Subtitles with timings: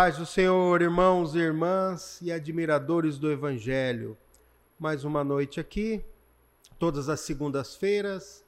[0.00, 4.16] Paz do Senhor, irmãos e irmãs e admiradores do Evangelho.
[4.78, 6.04] Mais uma noite aqui,
[6.78, 8.44] todas as segundas-feiras,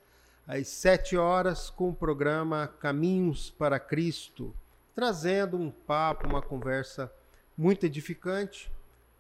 [0.46, 4.54] às sete horas, com o programa Caminhos para Cristo,
[4.94, 7.12] trazendo um papo, uma conversa
[7.58, 8.70] muito edificante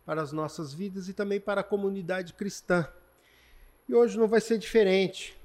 [0.06, 2.86] para as nossas vidas e também para a comunidade cristã.
[3.88, 5.36] E hoje não vai ser diferente.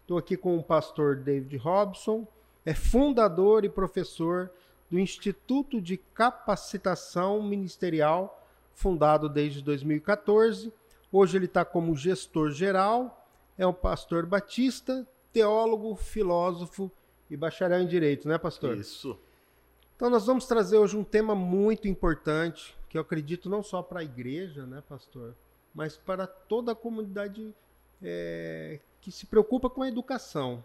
[0.00, 2.26] Estou aqui com o pastor David Robson,
[2.66, 4.50] é fundador e professor
[4.90, 10.72] do Instituto de Capacitação Ministerial, fundado desde 2014.
[11.12, 13.26] Hoje ele está como gestor geral,
[13.56, 16.90] é um pastor batista, teólogo, filósofo
[17.30, 18.76] e bacharel em direito, né, pastor?
[18.76, 19.18] Isso.
[19.96, 24.00] Então nós vamos trazer hoje um tema muito importante, que eu acredito não só para
[24.00, 25.34] a igreja, né, pastor,
[25.74, 27.54] mas para toda a comunidade
[28.02, 30.62] é, que se preocupa com a educação.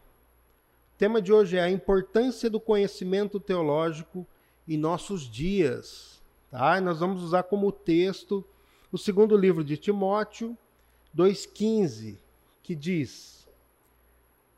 [0.94, 4.26] O tema de hoje é a importância do conhecimento teológico
[4.68, 6.22] em nossos dias.
[6.52, 6.78] Tá?
[6.78, 8.46] E nós vamos usar como texto
[8.92, 10.56] o segundo livro de Timóteo
[11.18, 12.18] 2,15,
[12.62, 13.48] que diz: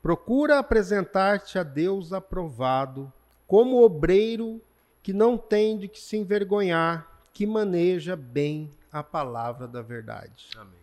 [0.02, 3.10] Procura apresentar-te a Deus aprovado,
[3.46, 4.60] como obreiro
[5.02, 10.48] que não tem de que se envergonhar, que maneja bem a palavra da verdade.
[10.56, 10.74] Amém.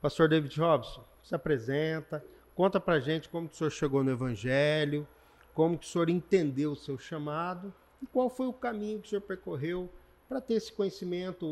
[0.00, 2.24] Pastor David Robson, se apresenta,
[2.60, 5.08] conta pra gente como que o senhor chegou no evangelho,
[5.54, 7.72] como que o senhor entendeu o seu chamado
[8.02, 9.88] e qual foi o caminho que o senhor percorreu
[10.28, 11.46] para ter esse conhecimento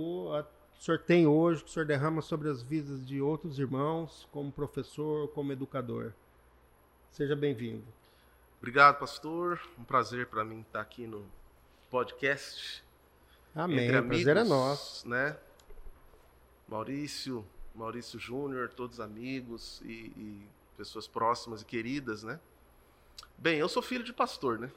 [0.74, 4.28] que o senhor tem hoje, que o senhor derrama sobre as vidas de outros irmãos,
[4.30, 6.12] como professor, como educador.
[7.10, 7.86] Seja bem-vindo.
[8.58, 9.58] Obrigado, pastor.
[9.78, 11.24] Um prazer para mim estar aqui no
[11.88, 12.84] podcast.
[13.54, 13.86] Amém.
[13.86, 15.08] Entre o prazer é amigos, nosso.
[15.08, 15.38] Né?
[16.68, 22.38] Maurício, Maurício Júnior, todos amigos e, e pessoas próximas e queridas, né?
[23.36, 24.70] Bem, eu sou filho de pastor, né?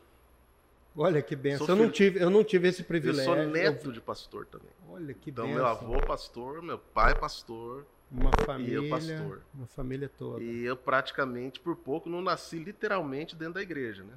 [0.98, 1.66] Olha que benção.
[1.68, 3.32] Sou Eu não, tive, eu não tive esse privilégio.
[3.34, 4.68] Eu sou neto de pastor também.
[4.90, 5.58] Olha que Então, benção.
[5.60, 8.76] meu avô pastor, meu pai pastor, Uma família.
[8.78, 9.42] eu pastor.
[9.54, 10.44] Uma família toda.
[10.44, 14.14] e eu praticamente, por pouco, não nasci literalmente dentro da igreja, né?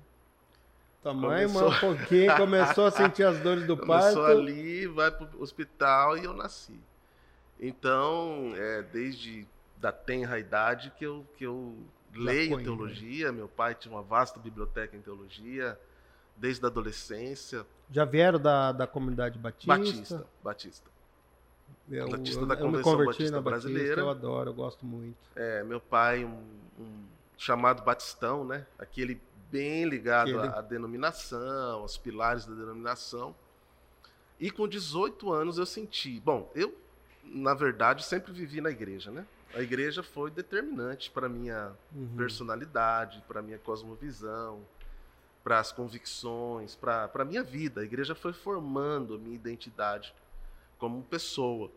[1.14, 4.14] Mãe, começou- um pouquinho, começou a sentir as dores do parto.
[4.14, 6.80] Começou ali, vai pro hospital e eu nasci.
[7.60, 9.46] Então, é, desde
[9.84, 11.76] da tenra idade que eu, que eu
[12.14, 15.78] leio conhe- teologia, meu pai tinha uma vasta biblioteca em teologia,
[16.34, 17.66] desde a adolescência.
[17.90, 19.66] Já vieram da, da comunidade batista?
[19.76, 20.90] Batista, Batista.
[21.90, 24.00] Eu, Batista eu- da eu Convenção converti Batista na Batista, Brasileira.
[24.00, 25.18] eu adoro, eu gosto muito.
[25.36, 26.42] É, meu pai, um,
[26.80, 27.04] um
[27.36, 28.66] chamado Batistão, né?
[28.78, 29.20] Aquele
[29.50, 33.36] bem ligado Aquele- à, à denominação, aos pilares da denominação.
[34.40, 36.18] E com 18 anos eu senti.
[36.20, 36.74] Bom, eu,
[37.22, 39.26] na verdade, sempre vivi na igreja, né?
[39.54, 42.16] A igreja foi determinante para minha Uhum.
[42.16, 44.60] personalidade, para minha cosmovisão,
[45.42, 47.80] para as convicções, para a minha vida.
[47.80, 50.12] A igreja foi formando a minha identidade
[50.78, 51.70] como pessoa.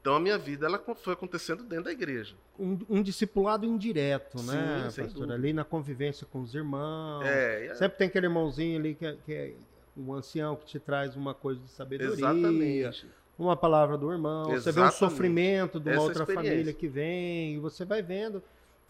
[0.00, 2.36] Então a minha vida ela foi acontecendo dentro da igreja.
[2.58, 5.32] Um, um discipulado indireto, né, Sim, pastor?
[5.32, 7.24] Ali na convivência com os irmãos.
[7.24, 9.54] É, e- Sempre tem aquele irmãozinho ali que é, que é
[9.96, 12.12] um ancião que te traz uma coisa de sabedoria.
[12.12, 13.10] exatamente.
[13.38, 14.44] Uma palavra do irmão.
[14.44, 14.94] Você vê o Exatamente.
[14.96, 16.50] sofrimento de uma Essa outra experiência.
[16.52, 17.54] família que vem.
[17.54, 18.42] E você vai vendo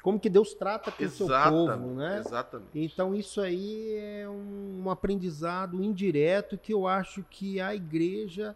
[0.03, 2.19] como que Deus trata com o seu povo, né?
[2.19, 2.69] Exatamente.
[2.75, 8.55] Então isso aí é um, um aprendizado indireto que eu acho que a igreja,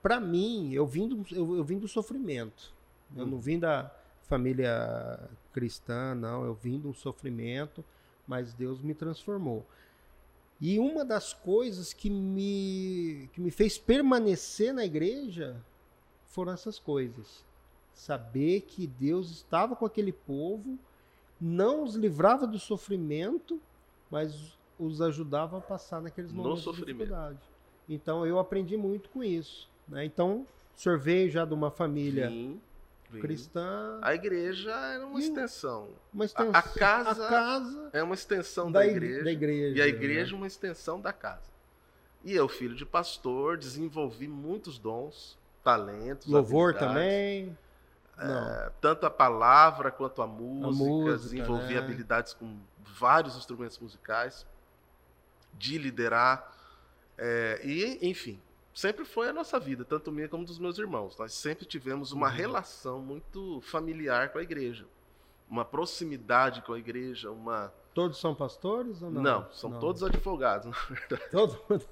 [0.00, 2.72] para mim, eu vim do, eu, eu vim do sofrimento.
[3.16, 3.30] Eu Hum.
[3.30, 3.90] não vim da
[4.28, 5.18] família
[5.52, 6.44] cristã, não.
[6.44, 7.84] Eu vim um sofrimento,
[8.26, 9.66] mas Deus me transformou.
[10.60, 15.56] E uma das coisas que me, que me fez permanecer na igreja
[16.26, 17.44] foram essas coisas.
[17.92, 20.78] Saber que Deus estava com aquele povo,
[21.40, 23.60] não os livrava do sofrimento,
[24.10, 27.38] mas os ajudava a passar naqueles momentos de dificuldade.
[27.88, 29.68] Então eu aprendi muito com isso.
[29.86, 30.04] Né?
[30.04, 30.46] Então,
[30.76, 32.60] o senhor veio já de uma família Vim,
[33.20, 35.88] cristã, A igreja era uma E- extensão.
[36.12, 39.24] uma extensão, a casa a casa É uma extensão da, da, ig- igreja.
[39.24, 39.78] da igreja.
[39.78, 39.90] E a né?
[39.90, 41.50] igreja uma extensão da casa.
[42.24, 47.56] E eu, filho de pastor, desenvolvi muitos dons, talentos, Louvor também.
[48.20, 51.78] É, tanto a palavra quanto a música, música, desenvolvi né?
[51.78, 52.58] habilidades com
[52.98, 54.44] vários instrumentos musicais,
[55.54, 56.52] de liderar,
[57.16, 58.40] é, e enfim,
[58.78, 61.16] sempre foi a nossa vida, tanto minha como dos meus irmãos.
[61.18, 62.32] Nós sempre tivemos uma Uhum.
[62.34, 64.86] relação muito familiar com a igreja,
[65.50, 69.20] uma proximidade com a igreja, uma Todos são pastores ou não?
[69.22, 70.70] não, são todos advogados.
[71.32, 71.84] Todo mundo.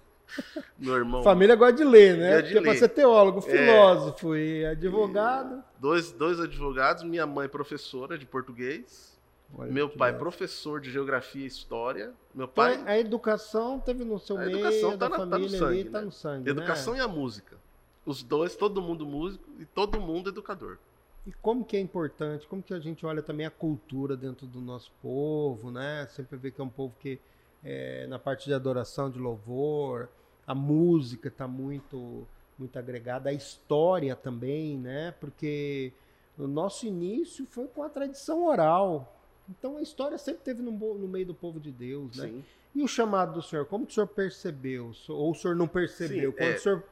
[0.78, 2.30] Meu irmão, Família gosta de ler, né?
[2.34, 2.76] Gosta de Porque ler.
[2.78, 3.42] ser teólogo, É.
[3.42, 5.62] filósofo e advogado.
[5.80, 9.15] dois, dois advogados, minha mãe professora de português,
[9.54, 10.20] Olha Meu pai, legal.
[10.20, 12.12] professor de geografia e história.
[12.34, 15.24] Meu Então, pai, a educação teve no seu A meio, educação da tá na- tá
[15.24, 16.04] no família sangue, ali, tá né?
[16.04, 16.98] no sangue, educação né?
[17.00, 17.56] e a música.
[18.04, 20.78] Os dois, todo mundo músico e todo mundo educador.
[21.26, 24.60] E como que é importante, como que a gente olha também a cultura dentro do
[24.60, 26.06] nosso povo, né?
[26.10, 27.18] Sempre vê que é um povo que
[27.64, 30.08] é, na parte de adoração, de louvor,
[30.46, 32.26] a música está muito
[32.58, 35.12] muito agregada, a história também, né?
[35.20, 35.92] Porque
[36.38, 39.15] o nosso início foi com a tradição oral.
[39.48, 42.28] Então a história sempre teve no, no meio do povo de Deus, né?
[42.28, 42.44] Sim.
[42.74, 44.92] E o chamado do senhor, como que o senhor percebeu?
[45.08, 46.30] Ou o senhor não percebeu?
[46.32, 46.84] Sim, Quando é, o senhor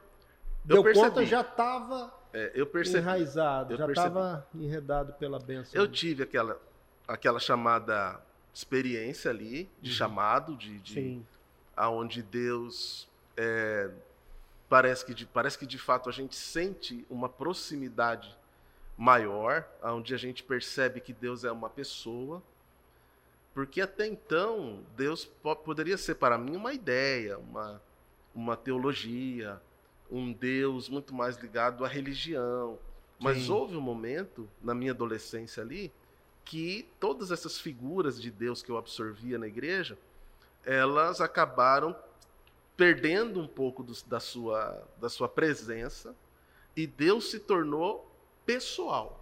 [0.63, 1.07] deu percebi.
[1.09, 2.97] conta, já estava É, eu percebi.
[2.99, 5.79] enraizado, eu já estava enredado pela benção.
[5.79, 6.59] Eu tive aquela,
[7.07, 8.19] aquela chamada
[8.53, 9.95] experiência ali, de Uhum.
[9.95, 11.25] chamado, de, de Sim,
[11.77, 13.07] aonde Deus
[13.37, 13.91] é,
[14.67, 18.35] parece que de, parece que de fato a gente sente uma proximidade
[18.97, 22.41] maior, aonde a gente percebe que Deus é uma pessoa,
[23.53, 27.81] porque até então Deus po- poderia ser para mim uma ideia, uma
[28.33, 29.61] uma teologia,
[30.11, 32.77] um Deus muito mais ligado à religião.
[33.17, 33.51] Mas Sim.
[33.53, 35.89] houve um momento na minha adolescência ali
[36.43, 39.97] que todas essas figuras de Deus que eu absorvia na igreja,
[40.65, 41.95] elas acabaram
[42.75, 46.13] perdendo um pouco dos- da, sua, da sua presença
[46.75, 48.05] e Deus se tornou
[48.45, 49.21] pessoal.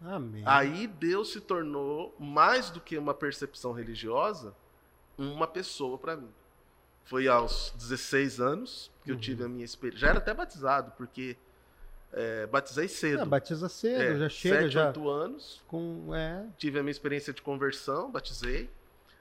[0.00, 0.42] amém.
[0.46, 4.54] Aí Deus se tornou mais do que uma percepção religiosa,
[5.16, 6.30] uma pessoa para mim.
[7.04, 9.20] Foi aos 16 anos que eu Uhum.
[9.20, 10.00] tive a minha experiência.
[10.00, 11.36] Já era até batizado, porque
[12.12, 13.22] é, batizei cedo.
[13.22, 16.90] Ah, batiza cedo, É, já chega sete, já oito anos, com é, tive a minha
[16.92, 18.70] experiência de conversão, batizei.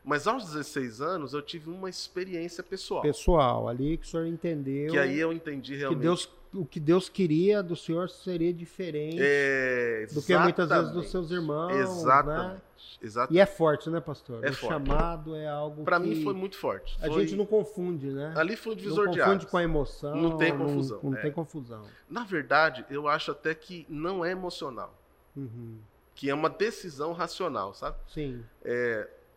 [0.04, 3.02] Mas aos 16 anos eu tive uma experiência pessoal.
[3.02, 6.02] pessoal ali que o senhor entendeu Que aí eu entendi que realmente.
[6.02, 11.10] Deus, o que Deus queria do senhor seria diferente é, do que muitas vezes dos
[11.12, 12.54] seus irmãos, Exatamente.
[12.56, 12.62] né?
[13.02, 13.38] Exatamente.
[13.38, 14.44] E é forte, né, pastor?
[14.44, 14.74] É o forte.
[14.74, 16.98] chamado é algo Para mim foi muito forte.
[17.02, 18.34] a Foi- gente não confunde, né?
[18.36, 19.46] Ali foi um Não divisor de confunde águas.
[19.52, 20.16] com a emoção.
[20.16, 21.22] Não tem confusão, Não, é.
[21.22, 21.84] tem confusão.
[22.10, 24.94] Na verdade, eu acho até que não é emocional,
[25.36, 25.78] Uhum.
[26.16, 27.98] que é uma decisão racional, sabe?
[28.08, 28.44] Sim.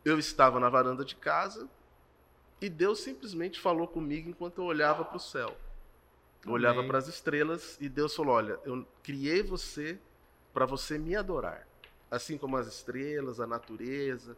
[0.05, 1.69] Eu estava na varanda de casa
[2.63, 5.55] e Deus simplesmente falou comigo enquanto eu olhava para o céu.
[6.45, 6.89] Eu olhava Amém.
[6.89, 9.99] para as estrelas e Deus falou: Olha, eu criei você
[10.53, 11.67] para você me adorar.
[12.11, 14.37] Assim como as estrelas, a natureza,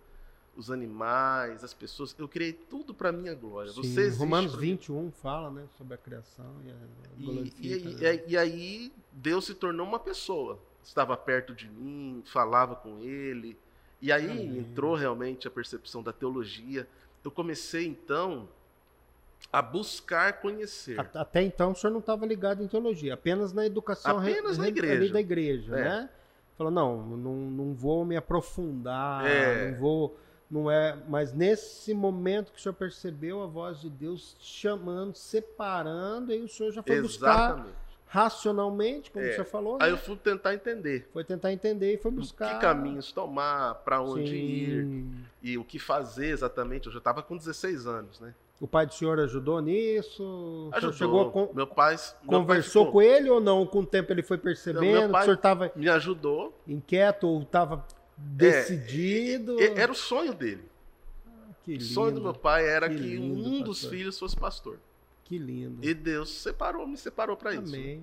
[0.57, 2.15] os animais, as pessoas.
[2.19, 3.73] Eu criei tudo para minha glória.
[3.73, 3.83] Sim.
[3.83, 4.67] Você Romanos pra mim.
[4.73, 6.75] 21 fala, né, sobre a criação e a
[7.19, 8.15] E, e- né?
[8.27, 10.59] e- e aí Deus se tornou uma pessoa.
[10.85, 13.57] Estava perto de mim, falava com ele.
[14.01, 14.59] E aí Amém.
[14.59, 16.87] entrou realmente a percepção da teologia.
[17.25, 18.49] Eu comecei então
[19.51, 20.99] a buscar conhecer.
[21.15, 24.65] Até então o senhor não estava ligado em teologia, apenas na educação re- Apenas na
[24.65, 25.13] re- igreja.
[25.13, 25.85] da igreja, É.
[25.85, 26.11] né?
[26.57, 29.71] Falou, não, não, não vou me aprofundar, É.
[29.71, 30.19] não vou,
[30.51, 36.31] não é, mas nesse momento que o senhor percebeu a voz de Deus chamando, separando,
[36.33, 37.77] aí o senhor já foi buscar Exatamente.
[38.07, 39.31] racionalmente, como É.
[39.31, 39.93] o senhor falou, Aí né?
[39.95, 44.29] eu fui tentar entender foi tentar entender e foi buscar que caminhos tomar, para onde
[44.31, 44.35] Sim.
[44.37, 45.07] ir
[45.43, 46.87] e o que fazer exatamente.
[46.87, 48.35] Eu já estava com 16 anos, né?
[48.63, 50.71] O pai do senhor ajudou nisso?
[50.73, 50.93] Ajudou.
[50.97, 53.67] chegou con- Meu pai, meu pai conversou ficou- com ele ou não?
[53.67, 56.57] Com o tempo ele foi percebendo pai- que o senhor estava me ajudou.
[56.69, 57.85] inquieto ou estava
[58.17, 59.61] decidido?
[59.61, 60.65] E- Era o sonho dele.
[61.65, 63.91] que O sonho do meu pai era Que que, lindo, um dos pastor.
[63.91, 64.79] filhos fosse pastor.
[65.25, 65.79] que lindo.
[65.85, 67.75] E Deus separou, me separou para isso.
[67.75, 68.03] Amém.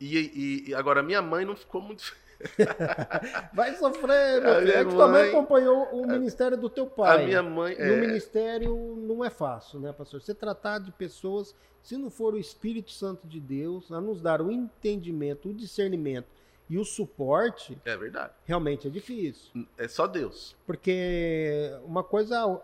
[0.00, 2.02] E, e- e agora minha mãe não ficou muito.
[3.52, 4.72] Vai sofrer, meu filho.
[4.72, 7.22] É que mãe mãe- acompanhou o ministério do teu pai.
[7.22, 7.72] A minha mãe.
[7.74, 10.20] E o É, ministério não é fácil, né, pastor?
[10.20, 14.40] Você tratar de pessoas, se não for o Espírito Santo de Deus, a nos dar
[14.42, 16.26] o entendimento, o discernimento
[16.68, 18.32] e o suporte, é verdade.
[18.44, 19.66] realmente é difícil.
[19.78, 20.56] É só Deus.
[20.66, 22.60] Porque uma coisa, o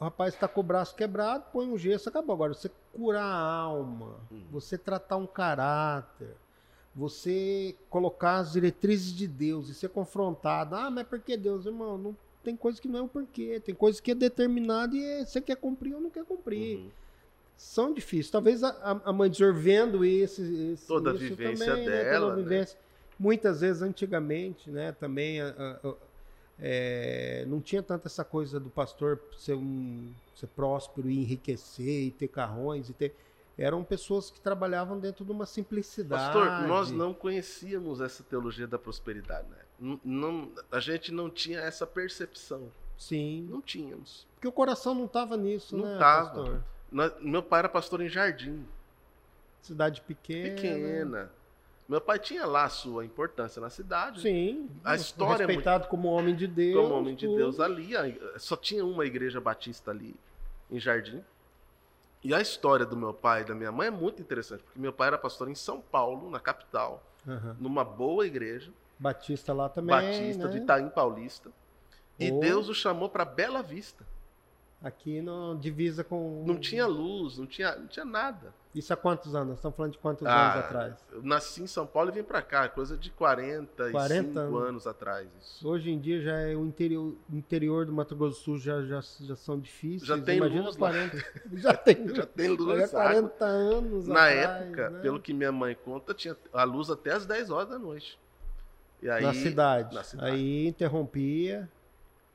[0.00, 2.34] rapaz está com o braço quebrado, põe um gesso, acabou.
[2.34, 4.42] Agora, você curar a alma, Hum.
[4.50, 6.36] você tratar um caráter,
[6.94, 10.74] você colocar as diretrizes de Deus e ser confrontado.
[10.74, 11.96] Ah, mas por que Deus, irmão?
[11.96, 15.24] Não, tem coisa que não é o porquê, tem coisa que é determinada e é-
[15.24, 16.78] você quer cumprir ou não quer cumprir.
[16.78, 16.90] Uhum.
[17.56, 18.30] São difíceis.
[18.30, 20.42] Talvez a, a- a mãe vendo esse,
[20.72, 22.42] esse- Toda a isso vivência também, né, dela, toda a né?
[22.42, 22.78] vivência.
[23.18, 25.94] Muitas vezes, antigamente, né, também a- a- a-
[26.58, 32.10] é, não tinha tanta essa coisa do pastor ser, um, ser próspero e enriquecer e
[32.10, 33.14] ter carrões e ter.
[33.60, 36.32] Eram pessoas que trabalhavam dentro de uma simplicidade.
[36.32, 39.98] Pastor, nós não conhecíamos essa teologia da prosperidade, né?
[40.02, 42.72] Não, a gente não tinha essa percepção.
[42.96, 43.46] Sim.
[43.50, 44.26] Não tínhamos.
[44.34, 46.62] Porque o coração não estava nisso, Não né, tava.
[46.90, 47.20] pastor?
[47.20, 48.66] Meu pai era pastor em Jardim,
[49.60, 50.54] Cidade pequena.
[50.54, 51.32] pequena.
[51.86, 54.22] Meu pai tinha lá a sua importância na cidade.
[54.22, 54.70] Sim.
[54.82, 56.80] A história é respeitado como homem de Deus.
[56.80, 57.36] Como homem de tudo.
[57.36, 57.90] Deus ali.
[58.38, 60.14] Só tinha uma igreja batista ali
[60.70, 61.22] em Jardim.
[62.22, 64.92] E a história do meu pai e da minha mãe é muito interessante, porque meu
[64.92, 67.56] pai era pastor em São Paulo, na capital, Aham.
[67.58, 69.96] numa boa igreja, Batista lá também.
[69.96, 70.52] batista né?
[70.52, 71.50] de Itaim Paulista.
[72.18, 72.38] E Oh.
[72.40, 74.04] Deus o chamou para Bela Vista.
[74.82, 76.44] Aqui no divisa com.
[76.46, 78.52] Não tinha luz, não tinha, não tinha nada.
[78.72, 79.56] Isso há quantos anos?
[79.56, 80.94] Estamos falando de quantos Ah, anos atrás?
[81.10, 84.62] Eu nasci em São Paulo e vim para cá, coisa de 45 40 anos.
[84.68, 85.26] anos atrás.
[85.40, 85.68] Isso.
[85.68, 89.00] Hoje em dia já é o interior, interior do Mato Grosso do Sul já, já,
[89.22, 90.02] já são difíceis.
[90.06, 90.90] Já tem Imagina luz lá.
[90.90, 91.16] 40.
[91.58, 92.94] Já tem Já tem Já luz.
[92.94, 93.02] água.
[93.02, 95.00] 40 anos Na atrás, época, né?
[95.00, 98.16] pelo que minha mãe conta, tinha a luz até as 10 horas da noite.
[99.02, 99.94] Aí, na, cidade.
[99.94, 100.30] na cidade.
[100.30, 101.68] Aí interrompia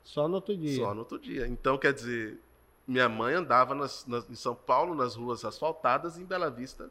[0.03, 0.75] só no outro dia.
[0.83, 1.47] Só no outro dia.
[1.47, 2.39] Então, quer dizer,
[2.87, 6.89] minha mãe andava nas- nas- em São Paulo, nas ruas asfaltadas, e em Bela Vista,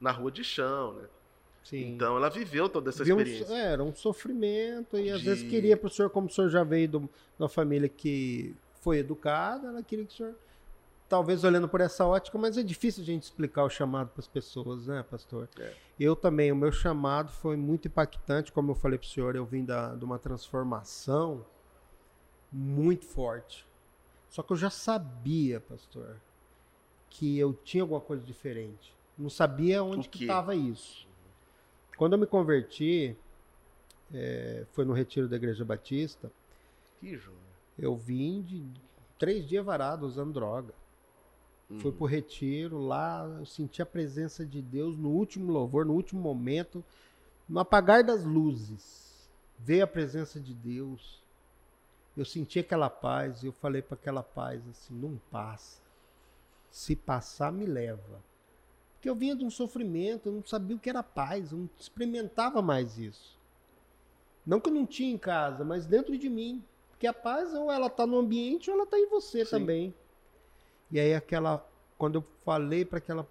[0.00, 1.08] na rua de chão, né?
[1.64, 1.94] Sim.
[1.94, 3.46] Então, ela viveu toda essa Viu um experiência.
[3.46, 6.48] so- era um sofrimento e às De- vezes queria para o senhor, como o senhor
[6.50, 7.08] já veio de
[7.38, 10.34] uma família que foi educada, ela queria que o senhor,
[11.08, 14.26] talvez olhando por essa ótica, mas é difícil a gente explicar o chamado para as
[14.26, 15.48] pessoas, né, pastor?
[15.60, 15.72] É.
[16.00, 19.44] Eu também, o meu chamado foi muito impactante, como eu falei para o senhor, eu
[19.44, 21.44] vim da, de uma transformação
[22.50, 23.64] muito forte.
[24.32, 26.16] Só que eu já sabia, pastor,
[27.10, 28.92] que eu tinha alguma coisa diferente.
[29.16, 31.06] Não sabia onde que estava isso.
[31.98, 33.14] Quando eu me converti,
[34.12, 36.32] é, foi no retiro da Igreja Batista,
[36.98, 37.36] Que joia.
[37.78, 38.64] eu vim de
[39.18, 40.72] três dias varado usando droga.
[41.78, 41.96] Fui Uhum.
[41.98, 46.82] pro retiro, lá eu senti a presença de Deus no último louvor, no último momento,
[47.46, 49.30] no apagar das luzes.
[49.58, 51.21] Veio a presença de Deus.
[52.16, 55.80] Eu senti aquela paz e eu falei para aquela paz assim: não passa.
[56.70, 58.22] Se passar, me leva.
[58.94, 61.70] Porque eu vinha de um sofrimento, eu não sabia o que era paz, eu não
[61.78, 63.38] experimentava mais isso.
[64.46, 66.62] Não que eu não tinha em casa, mas dentro de mim.
[66.90, 69.50] Porque a paz ou ela tá no ambiente ou ela tá em você Sim.
[69.50, 69.94] também.
[70.90, 71.66] E aí aquela
[71.98, 73.26] quando eu falei para aquela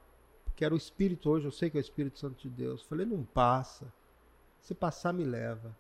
[0.56, 2.84] que era o espírito hoje, eu sei que é o Espírito Santo de Deus.
[2.84, 3.92] Falei, não passa.
[4.62, 5.76] Se passar me leva.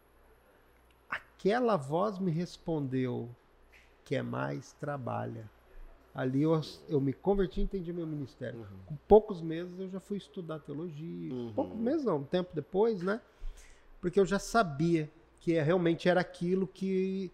[1.42, 3.28] Aquela voz me respondeu:
[4.06, 5.50] quer mais, trabalha.
[6.14, 8.60] Ali eu, eu me converti e entendi meu ministério.
[8.60, 8.78] Uhum.
[8.86, 11.34] Com poucos meses eu já fui estudar teologia.
[11.34, 11.52] Uhum.
[11.54, 13.20] Poucos meses não, um tempo depois, né?
[14.00, 17.32] Porque eu já sabia que é- realmente era aquilo que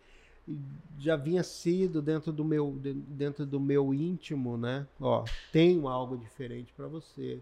[0.97, 4.87] já vinha sido dentro do meu de- dentro do meu íntimo, né?
[5.01, 7.41] Ó, tenho algo diferente para você.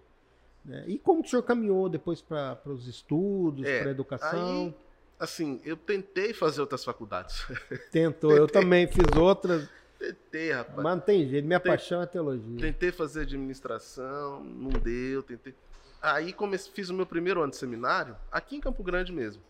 [0.63, 0.83] né?
[0.87, 4.63] E como que o senhor caminhou depois para os estudos, É, para a educação?
[4.63, 4.75] Aí,
[5.19, 7.45] assim, eu tentei fazer outras faculdades.
[7.91, 9.67] Tentou, eu também fiz outras,
[9.99, 10.75] tentei, rapaz.
[10.83, 12.59] mas não tem jeito, minha Tem- paixão é teologia.
[12.59, 15.53] Tentei fazer administração, não deu, tentei.
[16.01, 19.41] Aí comecei, fiz o meu primeiro ano de seminário aqui em Campo Grande mesmo,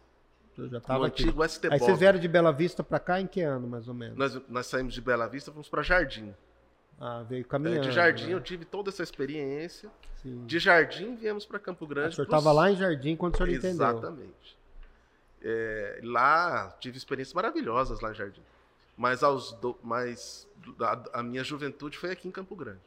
[0.57, 1.24] Eu já no tava aqui.
[1.24, 3.93] antigo ST Aí vocês vieram de Bela Vista para cá em que ano, mais ou
[3.93, 4.17] menos?
[4.17, 6.34] Nós, nós saímos de Bela Vista, fomos para Jardim.
[6.98, 7.81] Ah, veio É, caminhando.
[7.81, 8.34] de Jardim né?
[8.36, 9.89] eu tive toda essa experiência.
[10.22, 10.45] Sim.
[10.45, 12.15] De Jardim viemos para Campo O Grande.
[12.15, 13.72] senhor pros- estava lá em Jardim quando o senhor entendeu.
[13.72, 14.57] Exatamente.
[15.47, 18.41] É, lá tive experiências maravilhosas lá em Jardim.
[18.97, 20.47] Mas aos do, mas
[20.79, 22.79] a, a minha juventude foi aqui em Campo Grande.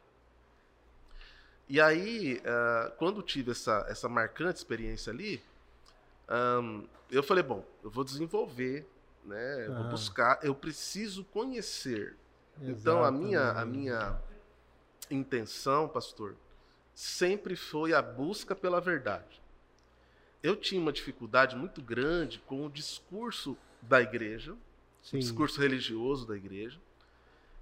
[1.69, 5.41] E aí, ah, quando tive essa, essa marcante experiência ali,
[6.27, 8.85] ahn, eu falei, bom, eu vou desenvolver,
[9.23, 9.67] né?
[9.67, 9.89] Eu vou Ah.
[9.89, 12.15] buscar, eu preciso conhecer.
[12.61, 13.77] Então a minha, a Exatamente.
[13.77, 14.19] minha
[15.09, 16.35] intenção, pastor,
[16.93, 19.39] sempre foi a busca pela verdade.
[20.41, 24.55] Eu tinha uma dificuldade muito grande com o discurso da igreja,
[25.01, 25.17] Sim.
[25.17, 26.79] o discurso religioso da igreja.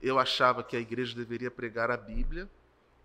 [0.02, 2.48] Eu achava que a igreja deveria pregar a Bíblia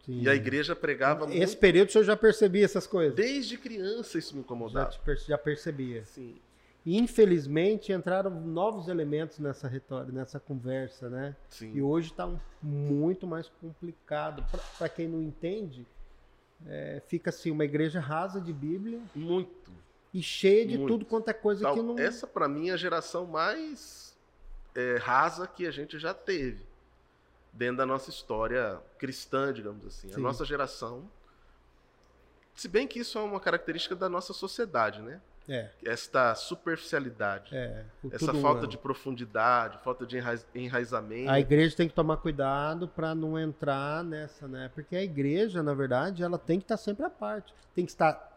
[0.05, 0.21] sim.
[0.21, 1.57] e a igreja pregava Esse muito.
[1.59, 3.14] período o senhor já percebia essas coisas?
[3.14, 4.91] Desde criança isso me Já, incomodava.
[4.91, 6.05] te perce- já percebia.
[6.05, 6.37] Sim.
[6.85, 11.35] E, infelizmente entraram novos elementos nessa retórica, nessa conversa, né?
[11.49, 11.73] Sim.
[11.75, 12.29] E hoje está
[12.61, 14.45] muito mais complicado.
[14.76, 15.87] Para quem não entende,
[16.66, 19.73] é, fica assim uma igreja rasa de Bíblia Muito.
[20.12, 20.92] e cheia de Muito.
[20.92, 21.99] tudo quanto é coisa que não.
[21.99, 24.16] Essa, para mim, é a geração mais
[24.75, 26.64] é, rasa que a gente já teve
[27.52, 30.11] dentro da nossa história cristã, digamos assim.
[30.11, 30.21] A Sim.
[30.21, 31.11] nossa geração.
[32.54, 35.21] Se bem que isso é uma característica da nossa sociedade, né?
[35.49, 37.84] É, Esta superficialidade, é.
[38.11, 41.30] essa falta de profundidade, falta de enraiz- enraizamento.
[41.30, 44.70] A igreja tem que tomar cuidado para não entrar nessa, né?
[44.75, 47.52] Porque a igreja, na verdade, ela tem que estar sempre à parte.
[47.75, 48.30] Tem que estar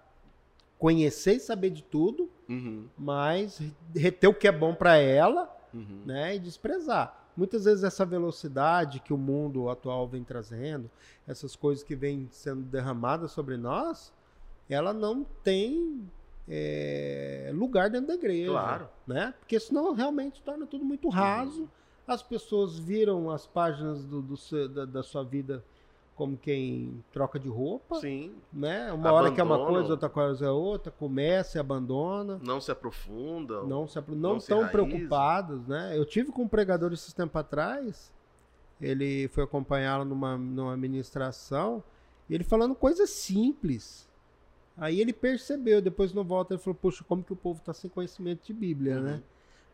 [0.78, 3.60] conhecer e saber de tudo, Uhum, mas
[3.96, 6.02] reter o que é bom para ela, uhum.
[6.06, 6.36] né?
[6.36, 7.24] E desprezar.
[7.36, 10.90] Muitas vezes essa velocidade que o mundo atual vem trazendo,
[11.28, 14.14] essas coisas que vêm sendo derramadas sobre nós,
[14.70, 16.10] ela não tem
[16.48, 18.52] é, lugar dentro da igreja.
[18.52, 18.90] Claro.
[19.08, 19.34] Né?
[19.40, 21.62] Porque senão realmente torna tudo muito raso.
[21.62, 21.68] Uhum.
[22.08, 25.64] As pessoas viram as páginas do, do seu- da, da sua vida
[26.16, 27.96] como quem troca de roupa.
[28.00, 28.34] Sim.
[28.54, 28.92] Né?
[28.94, 32.40] Uma hora que é uma coisa, outra coisa é outra, começa e abandona.
[32.42, 33.68] Não se aprofundam.
[33.68, 35.98] Não, se, não, não tão preocupados, né?
[35.98, 38.14] Eu tive com um pregador esses tempos atrás,
[38.80, 41.84] ele foi acompanhá-lo numa, numa ministração,
[42.30, 44.08] e ele falando coisas simples.
[44.78, 47.90] Aí ele percebeu, depois no volta ele falou, poxa, como que o povo está sem
[47.90, 49.04] conhecimento de Bíblia, Uhum.
[49.04, 49.24] né?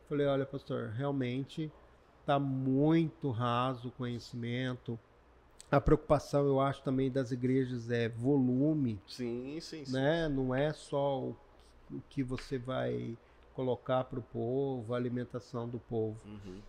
[0.08, 1.72] Falei, olha, pastor, realmente
[2.20, 5.00] está muito raso o conhecimento.
[5.72, 9.92] A preocupação, eu acho, também das igrejas é volume Sim, sim, sim.
[9.92, 10.28] né?
[10.28, 11.30] Não é só o,
[11.90, 13.18] o que você vai
[13.56, 16.20] colocar para o povo, a alimentação do povo.
[16.26, 16.60] Uhum.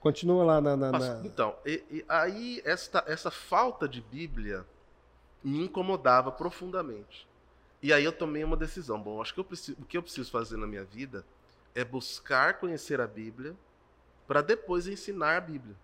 [0.00, 0.76] Continua lá na.
[0.76, 4.66] na- na- Então, e- e aí esta, essa falta de Bíblia
[5.44, 7.28] me incomodava profundamente.
[7.82, 9.00] E aí eu tomei uma decisão.
[9.00, 11.24] Bom, acho que eu preciso, o que eu preciso fazer na minha vida
[11.74, 13.54] é buscar conhecer a Bíblia
[14.26, 15.76] para depois ensinar a Bíblia.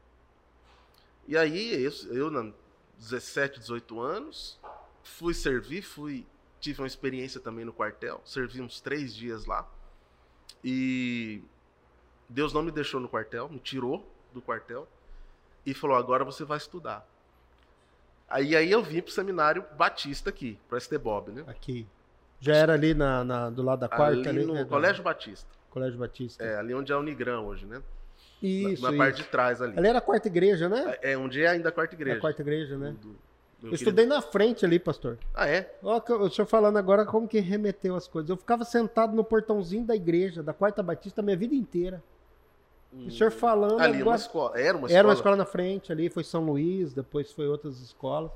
[1.28, 2.50] E aí eu, eu na
[2.98, 4.58] 17, 18 anos,
[5.02, 6.26] fui servir, fui
[6.60, 9.68] tive uma experiência também no quartel, servi uns três dias lá.
[10.62, 11.42] E
[12.28, 14.86] Deus não me deixou no quartel, me tirou do quartel
[15.64, 17.06] e falou: agora você vai estudar.
[18.30, 21.42] Aí, aí eu vim pro seminário Batista aqui, pro ST Bob, né?
[21.48, 21.86] Aqui.
[22.40, 25.50] Já era ali na, na- do lado da quarta, ali ali, no né, Colégio Batista.
[25.68, 26.42] Colégio Batista.
[26.42, 27.76] É, ali onde é o Unigrão hoje, né?
[27.78, 28.96] Na- Isso, na, isso.
[28.98, 29.76] parte de trás ali.
[29.76, 30.96] Ali era a quarta igreja, né?
[31.02, 32.16] É onde é ainda a quarta igreja.
[32.16, 32.94] A quarta igreja, né?
[33.02, 33.16] Do-
[33.62, 35.18] Eu estudei querido- na frente ali, pastor.
[35.34, 35.70] Ah, é?
[35.82, 38.30] Ó, o senhor falando agora como que remeteu as coisas.
[38.30, 42.02] Eu ficava sentado no portãozinho da igreja, da Quarta Batista, a minha vida inteira.
[42.92, 44.16] E o senhor falando Ali, uma agora.
[44.16, 44.58] escola.
[44.60, 44.98] Era uma escola.
[44.98, 48.30] Era uma escola na frente ali, foi São Luís, depois foi outras escolas.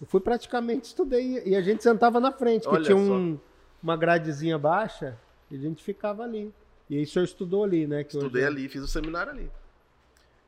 [0.00, 3.38] Eu fui praticamente, estudei, e a gente sentava na frente, que Olha tinha um-
[3.82, 5.18] uma gradezinha baixa,
[5.50, 6.52] e a gente ficava ali.
[6.88, 8.00] E aí o senhor estudou ali, né?
[8.02, 9.50] Estudei hoje- ali, fiz o seminário ali.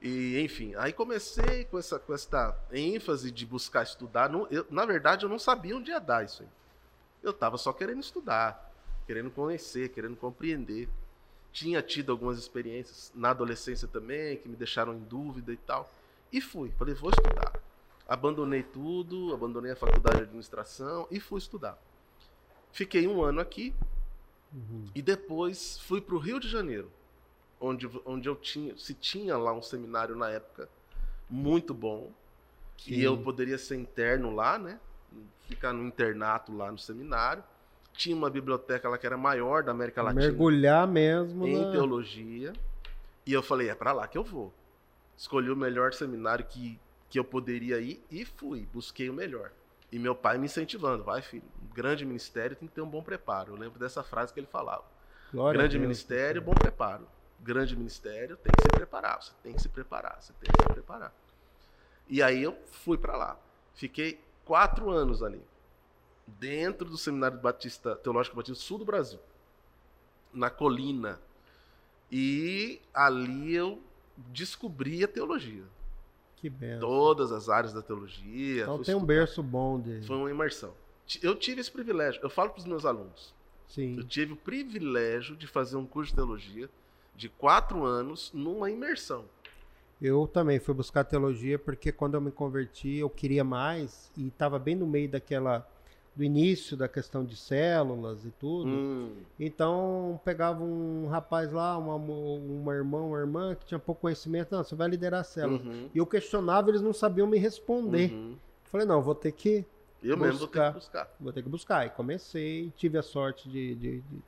[0.00, 4.30] E, enfim, aí comecei com essa, com essa ênfase de buscar estudar.
[4.30, 6.48] Não- eu- na verdade, eu não sabia onde ia dar isso aí.
[7.22, 8.72] Eu estava só querendo estudar,
[9.06, 10.88] querendo conhecer, querendo compreender.
[11.52, 15.90] Tinha tido algumas experiências na adolescência também, que me deixaram em dúvida e tal.
[16.32, 16.70] E fui.
[16.78, 17.60] Falei, vou estudar.
[18.08, 21.78] Abandonei tudo, abandonei a faculdade de administração e fui estudar.
[22.72, 23.74] Fiquei um ano aqui,
[24.52, 24.86] Uhum.
[24.94, 26.90] e depois fui para o Rio de Janeiro,
[27.60, 30.68] onde, onde eu tinha, se tinha lá um seminário na época
[31.28, 32.10] muito bom,
[32.76, 32.94] Sim.
[32.94, 34.80] e eu poderia ser interno lá, né?
[35.46, 37.44] Ficar no internato lá no seminário.
[38.00, 41.70] Tinha uma biblioteca lá que era maior da América Latina Mergulhar mesmo em na...
[41.70, 42.54] teologia.
[43.26, 44.50] E eu falei, é para lá que eu vou.
[45.14, 49.52] Escolhi o melhor seminário que, que eu poderia ir e fui, busquei o melhor.
[49.92, 53.02] E meu pai me incentivando, vai filho, um grande ministério tem que ter um bom
[53.02, 53.52] preparo.
[53.52, 54.84] Eu lembro dessa frase que ele falava.
[55.30, 56.54] Glória grande Deus, ministério, pastor.
[56.54, 57.06] bom preparo.
[57.38, 60.68] Grande ministério tem que se preparar, você tem que se preparar, você tem que se
[60.70, 61.12] preparar.
[62.08, 63.38] E aí eu fui para lá.
[63.74, 65.42] Fiquei quatro anos ali,
[66.38, 69.18] dentro do Seminário Batista, Teológico Batista Sul do Brasil,
[70.32, 71.20] na colina.
[72.10, 73.80] E ali eu
[74.16, 75.64] descobri a teologia.
[76.36, 76.80] Que benção.
[76.80, 78.62] Todas as áreas da teologia.
[78.62, 79.06] Então tem um estudar.
[79.06, 80.02] berço bom de...
[80.02, 80.72] Foi uma imersão.
[81.22, 82.20] Eu tive esse privilégio.
[82.22, 83.34] Eu falo para os meus alunos.
[83.68, 84.06] Eu Sim.
[84.06, 86.68] tive o privilégio de fazer um curso de teologia
[87.14, 89.24] de quatro anos numa imersão.
[90.00, 94.58] Eu também fui buscar teologia porque quando eu me converti eu queria mais e estava
[94.58, 95.68] bem no meio daquela
[96.14, 98.68] do início da questão de células e tudo.
[98.68, 104.52] Hum, Então pegava um rapaz lá, uma, uma irmã, uma irmã que tinha pouco conhecimento,
[104.54, 105.60] não, você vai liderar a célula.
[105.60, 108.12] uhum, E eu questionava, eles não sabiam me responder.
[108.12, 108.36] uhum.
[108.64, 109.64] Falei, não, vou ter que
[110.02, 110.68] Eu mesmo vou ter Buscar.
[110.68, 111.16] que buscar.
[111.20, 111.86] vou ter que buscar.
[111.86, 114.22] E comecei, tive a sorte de, de, de,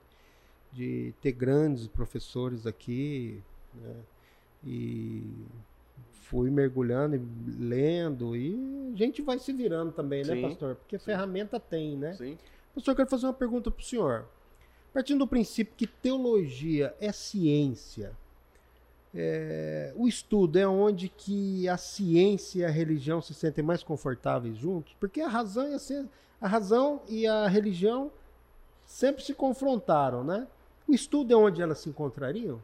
[0.73, 3.42] de ter grandes professores aqui,
[3.75, 3.95] né?
[4.64, 5.25] E
[6.22, 7.20] fui mergulhando e
[7.58, 10.76] lendo, e a gente vai se virando também, né, Sim, pastor?
[10.76, 12.14] Porque ferramenta tem, né?
[12.14, 12.38] Sim.
[12.74, 14.26] Pastor, eu quero fazer uma pergunta para o senhor.
[14.92, 18.12] Partindo do princípio que teologia é ciência,
[19.14, 24.56] é, o estudo é onde que a ciência e a religião se sentem mais confortáveis
[24.56, 24.94] juntos?
[24.98, 26.08] Porque a razão e a, ci-
[26.40, 28.11] a razão e a religião
[28.87, 30.46] sempre se confrontaram, né?
[30.88, 32.61] O estudo é onde elas se encontrariam?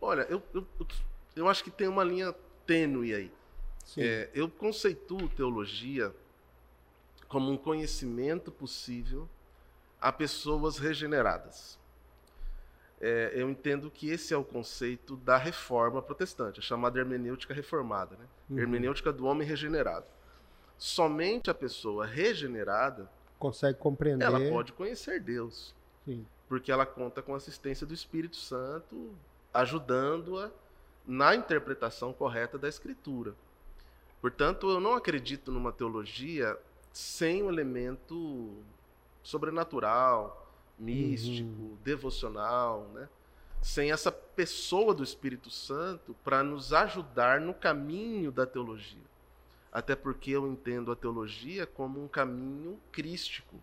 [0.00, 0.86] Olha, eu, eu, eu-
[1.34, 2.34] eu acho que tem uma linha
[2.66, 3.32] tênue aí.
[3.96, 6.14] É, eu conceituo teologia
[7.28, 9.28] como um conhecimento possível
[10.00, 11.78] a pessoas regeneradas.
[13.00, 18.14] É, eu entendo que esse é o conceito da reforma protestante, a chamada hermenêutica reformada,
[18.16, 18.26] né?
[18.50, 18.58] Uhum.
[18.58, 20.06] hermenêutica do homem regenerado.
[20.76, 24.24] Somente a pessoa regenerada consegue compreender.
[24.24, 25.74] ela pode conhecer Deus.
[26.04, 26.26] Sim.
[26.46, 29.14] Porque ela conta com a assistência do Espírito Santo,
[29.52, 30.50] ajudando-a
[31.10, 33.34] na interpretação correta da Escritura.
[34.20, 36.56] Portanto, eu não acredito numa teologia
[36.92, 38.56] sem um elemento
[39.22, 41.76] sobrenatural, místico, Uhum.
[41.82, 43.08] devocional, né?
[43.60, 49.02] sem essa pessoa do Espírito Santo para nos ajudar no caminho da teologia.
[49.72, 53.56] Até porque eu entendo a teologia como um caminho crístico.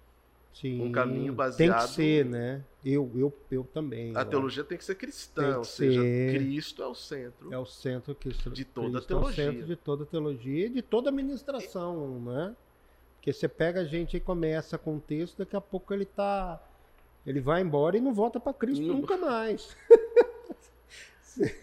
[0.61, 0.81] Sim.
[0.81, 2.63] um caminho Tem baseado- que ser, né?
[2.83, 4.15] Eu, eu, eu também.
[4.15, 6.33] A eu teologia tem que ser cristã, Tem que ou seja, ser.
[6.39, 7.53] Cristo é o centro.
[7.53, 9.51] É o centro que De toda a Cristo é o teologia.
[9.51, 12.55] centro de toda a teologia e de toda a ministração, né?
[13.15, 16.59] Porque você pega a gente e começa com um texto, daqui a pouco ele tá.
[17.25, 19.75] Ele vai embora e não volta para Cristo Não- nunca mais.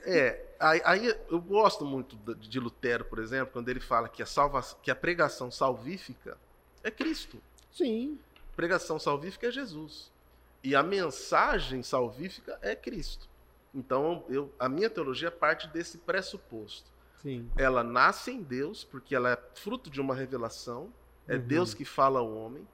[0.05, 4.23] É, aí, aí eu gosto muito de de Lutero, por exemplo, quando ele fala que
[4.23, 6.37] a, salva, que a pregação salvífica
[6.83, 7.39] é Cristo.
[7.73, 8.17] Sim,
[8.57, 10.13] Pregação salvífica é Jesus.
[10.63, 13.29] E a mensagem salvífica é Cristo.
[13.75, 16.91] Então, eu, a minha teologia parte desse pressuposto.
[17.21, 17.51] sim.
[17.57, 20.93] Ela nasce em Deus, porque ela é fruto de uma revelação.
[21.27, 21.41] É Uhum.
[21.43, 22.67] Deus que fala ao homem.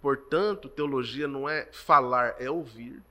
[0.00, 3.02] Portanto, teologia não é falar, é ouvir.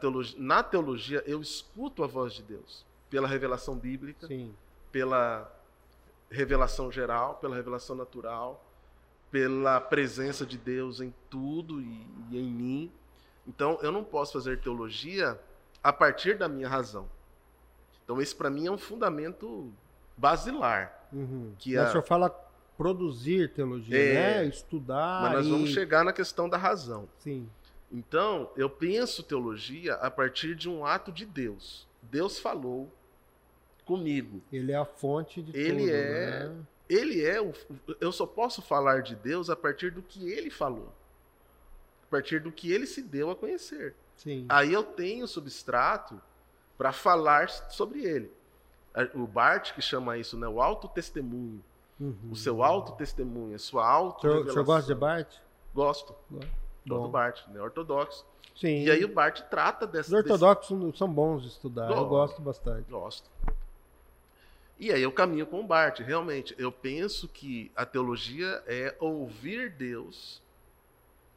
[0.00, 4.54] Teologia, na teologia, eu escuto a voz de Deus pela revelação bíblica, Sim.
[4.92, 5.50] pela
[6.30, 8.64] revelação geral, pela revelação natural,
[9.30, 12.92] pela presença de Deus em tudo e, e em mim.
[13.46, 15.38] Então, eu não posso fazer teologia
[15.82, 17.08] a partir da minha razão.
[18.04, 19.72] Então, esse para mim é um fundamento
[20.16, 21.06] basilar.
[21.12, 21.54] Uhum.
[21.58, 22.30] Que Mas a- o senhor fala
[22.76, 24.14] produzir teologia, É.
[24.14, 24.44] né?
[24.46, 25.22] Estudar.
[25.22, 27.08] Mas nós e- vamos chegar na questão da razão.
[27.18, 27.48] Sim.
[27.92, 31.86] Então, eu penso teologia a partir de um ato de Deus.
[32.02, 32.90] Deus falou
[33.84, 34.40] comigo.
[34.52, 35.90] Ele é a fonte de Ele tudo.
[35.90, 36.56] é- né?
[36.90, 37.52] Ele é o.
[38.00, 40.92] Eu só posso falar de Deus a partir do que ele falou.
[42.02, 43.94] A partir do que ele se deu a conhecer.
[44.16, 44.44] Sim.
[44.48, 46.20] Aí eu tenho substrato
[46.76, 48.32] para falar sobre ele.
[49.14, 50.48] O Bart que chama isso, né?
[50.48, 51.62] O autotestemunho.
[52.00, 52.16] Uhum.
[52.32, 55.32] O seu autotestemunho, a sua auto o senhor gosta de Bart?
[55.72, 56.14] Gosto.
[56.28, 56.48] Gosto
[56.84, 57.08] do.
[57.08, 57.60] Bart, né?
[57.60, 58.26] Ortodoxo.
[58.56, 58.82] Sim.
[58.84, 60.08] E aí o Bart trata dessa.
[60.08, 61.88] Os ortodoxos são bons de estudar.
[61.90, 62.90] Eu gosto bastante.
[62.90, 63.30] Gosto.
[64.80, 66.54] E aí eu caminho com o Bart, realmente.
[66.58, 70.42] Eu penso que a teologia é ouvir Deus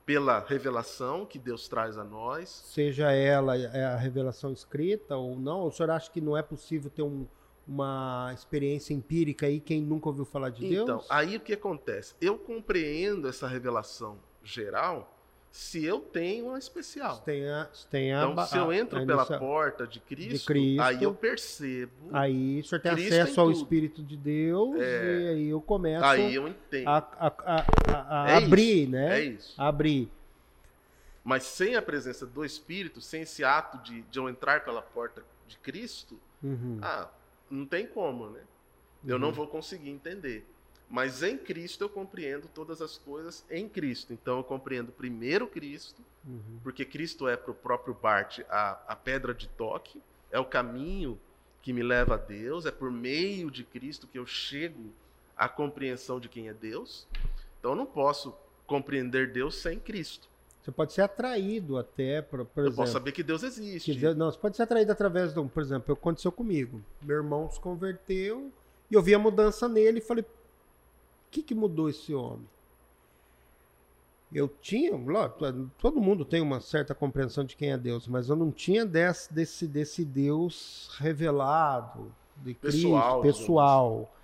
[0.06, 2.48] pela revelação que Deus traz a nós.
[2.50, 6.90] Seja ela é a revelação escrita ou não, o senhor acha que não é possível
[6.90, 7.26] ter um-
[7.68, 11.08] uma experiência empírica aí quem nunca ouviu falar de Então, Deus?
[11.10, 12.16] aí o que acontece?
[12.20, 15.13] Eu compreendo essa revelação geral
[15.56, 17.18] se eu tenho uma especial.
[17.18, 19.86] Se tem a, se tem a, Então, se eu a- entro a pela inicial- porta
[19.86, 20.82] de Cristo, Cristo.
[20.82, 23.58] aí eu percebo, Aí o senhor tem Cristo acesso ao tudo.
[23.60, 25.06] Espírito de Deus É.
[25.06, 26.88] e aí eu começo aí eu entendo.
[26.88, 29.20] a, a- a- a- a É isso, abrir, né?
[29.20, 29.62] É isso.
[29.62, 30.12] Abrir.
[31.24, 35.24] Mas sem a presença do Espírito, sem esse ato de, de eu entrar pela porta
[35.48, 36.80] de Cristo, Uhum.
[36.82, 37.08] ah,
[37.50, 38.42] não tem como, né?
[39.06, 39.34] Eu não Uhum.
[39.36, 40.46] vou conseguir entender.
[40.94, 44.14] Mas em Cristo eu compreendo todas as coisas em Cristo.
[44.14, 46.60] Então eu compreendo primeiro Cristo, Uhum.
[46.64, 50.00] porque Cristo é para o próprio Bart a, a pedra de toque,
[50.32, 51.20] é o caminho
[51.64, 54.92] que me leva a Deus, é por meio de Cristo que eu chego
[55.36, 57.08] à compreensão de quem é Deus.
[57.60, 58.34] Então eu não posso
[58.68, 60.30] compreender Deus sem Cristo.
[60.62, 62.76] Você pode ser atraído até, por, por eu exemplo.
[62.84, 63.92] posso saber que Deus existe.
[63.94, 66.82] Que Deus- não, você pode ser atraído através de um, por exemplo, aconteceu comigo.
[67.02, 68.50] Meu irmão se converteu
[68.90, 70.24] e eu vi a mudança nele e falei:
[71.34, 72.48] que, que mudou esse homem?
[74.32, 78.36] Eu tinha, lógico, todo mundo tem uma certa compreensão de quem é Deus, mas eu
[78.36, 84.16] não tinha desse, desse, desse Deus revelado, de Cristo, Pessoal, digamos pessoal.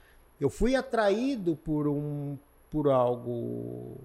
[0.42, 2.38] Eu fui atraído por um,
[2.72, 3.98] por algo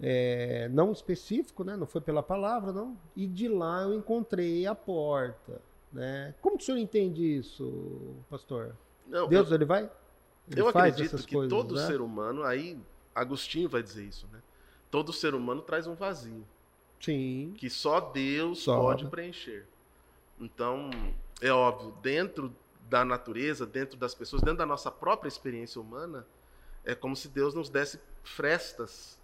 [0.00, 1.76] é, não específico, né?
[1.76, 2.96] Não foi pela palavra, não.
[3.14, 5.60] E de lá eu encontrei a porta,
[5.92, 6.34] né?
[6.40, 8.74] Como que o senhor entende isso, pastor?
[9.06, 9.90] Não, Deus ele vai?
[10.50, 11.86] Ele eu acredito que coisas, todo né?
[11.86, 12.78] ser humano, aí
[13.14, 14.40] Agostinho vai dizer isso, né?
[14.90, 16.44] Todo ser humano traz um vazio
[17.00, 17.54] Sim.
[17.56, 19.10] que só Deus Só, pode né?
[19.10, 19.66] preencher.
[20.40, 20.90] Então,
[21.40, 22.54] é óbvio, dentro
[22.88, 26.26] da natureza, dentro das pessoas, dentro da nossa própria experiência humana,
[26.84, 29.18] é como se Deus nos desse frestas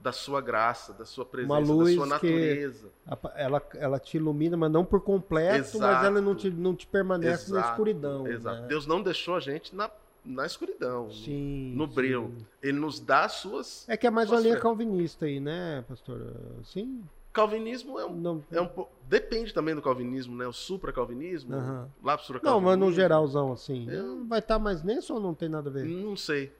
[0.00, 2.88] da sua graça, da sua presença, luz da sua natureza.
[3.34, 6.06] Ela, ela te ilumina, mas não por completo, mas Exato.
[6.06, 8.26] ela não te, não te permanece na Exato, escuridão.
[8.26, 8.62] Exato.
[8.62, 8.68] né?
[8.68, 9.90] Deus não deixou a gente na,
[10.28, 12.32] na escuridão, no- Sim, no breu.
[12.36, 12.46] sim.
[12.62, 13.88] Ele nos dá as suas.
[13.88, 14.60] É que é mais uma linha fé.
[14.60, 16.34] calvinista aí, né, pastor?
[16.64, 17.02] Sim.
[17.32, 18.68] Calvinismo é um, Não, é um
[19.06, 20.46] depende também do calvinismo, né?
[20.46, 21.88] O supra-calvinismo, Aham.
[22.02, 23.88] lá pro não mas no geralzão, assim.
[23.88, 25.84] Eu- Vai estar mais nesse ou não tem nada a ver?
[25.84, 26.52] Não sei.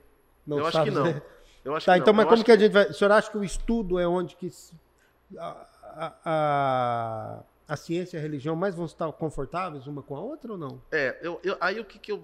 [0.47, 1.03] Não eu acho que não.
[1.03, 1.21] né?
[1.65, 2.03] Eu acho Tá, que não.
[2.03, 2.85] então, mas Eu como que a gente vai.
[2.89, 4.49] O senhor acha que o estudo é onde que
[5.37, 10.21] a, a, a, a ciência e a religião mais vão estar confortáveis uma com a
[10.21, 10.81] outra ou não?
[10.91, 12.23] É, eu, eu- aí o que que eu.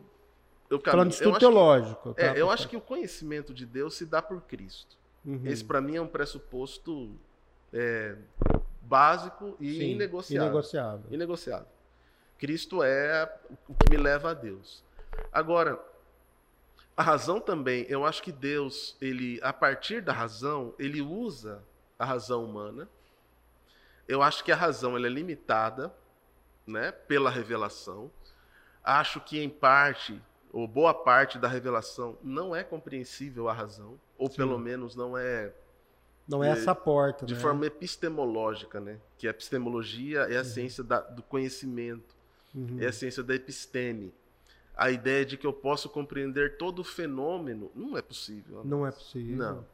[0.70, 2.14] Eu Falando de eu estudo acho que- teológico.
[2.14, 4.98] tá, É, eu acho que o conhecimento de Deus se dá por Cristo.
[5.24, 5.42] Uhum.
[5.46, 7.16] Esse, para mim, é um pressuposto
[7.74, 8.16] é,
[8.82, 10.48] básico e Sim, inegociável.
[10.48, 11.06] Inegociável.
[11.12, 11.68] Inegociável.
[12.38, 13.32] Cristo é
[13.68, 14.84] o que me leva a Deus.
[15.32, 15.80] Agora,
[16.96, 21.62] a razão também, eu acho que Deus, ele, a partir da razão, ele usa
[21.98, 22.88] a razão humana.
[24.08, 25.94] Eu acho que a razão ela é limitada,
[26.68, 28.12] né, pela revelação.
[28.84, 30.22] Acho que em parte,
[30.56, 34.38] ou boa parte da revelação não é compreensível à razão, ou Sim.
[34.38, 35.52] pelo menos não é
[36.28, 37.40] Não é essa porta, de né?
[37.40, 38.98] forma epistemológica, né?
[39.18, 42.16] Que a epistemologia é a ciência da- do conhecimento,
[42.56, 42.78] Uhum.
[42.80, 44.14] é a ciência da episteme.
[44.78, 48.62] A ideia de que eu posso compreender todo o fenômeno não é possível.
[48.64, 49.36] Não é possível.
[49.38, 49.66] Não.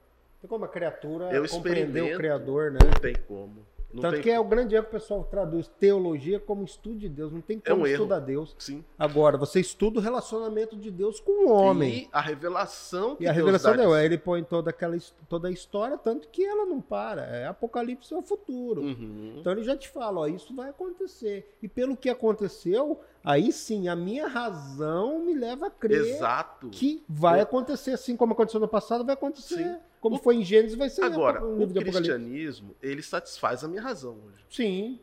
[0.42, 2.18] Tem como a criatura Eu compreender o.
[2.18, 2.80] Criador, né?
[2.84, 3.64] Não tem como.
[3.94, 6.98] Não Tanto tem que é o grande erro que o pessoal traduz teologia como estudo
[7.00, 7.32] de Deus.
[7.32, 7.96] Não tem É um como erro.
[7.96, 8.56] estudar Deus.
[8.58, 8.84] Sim.
[8.98, 12.04] Agora, você estuda o relacionamento de Deus com o homem.
[12.04, 13.98] E a revelação que E a Deus revelação dá de deu, si.
[13.98, 14.98] aí ele põe toda aquela
[15.30, 17.22] toda a história, tanto que ela não para.
[17.24, 18.82] É Apocalipse é o futuro.
[18.82, 19.36] Uhum.
[19.40, 21.56] Então ele já te fala, ó, isso vai acontecer.
[21.62, 26.70] E pelo que aconteceu, aí sim, a minha razão me leva a crer Exato.
[26.70, 29.56] que vai O- acontecer, assim como aconteceu no passado, vai acontecer.
[29.64, 29.78] Sim.
[30.00, 33.82] Como O- foi em Gênesis, vai ser Agora, no o cristianismo, ele satisfaz a minha
[33.82, 34.44] razão hoje.
[34.50, 35.00] Sim.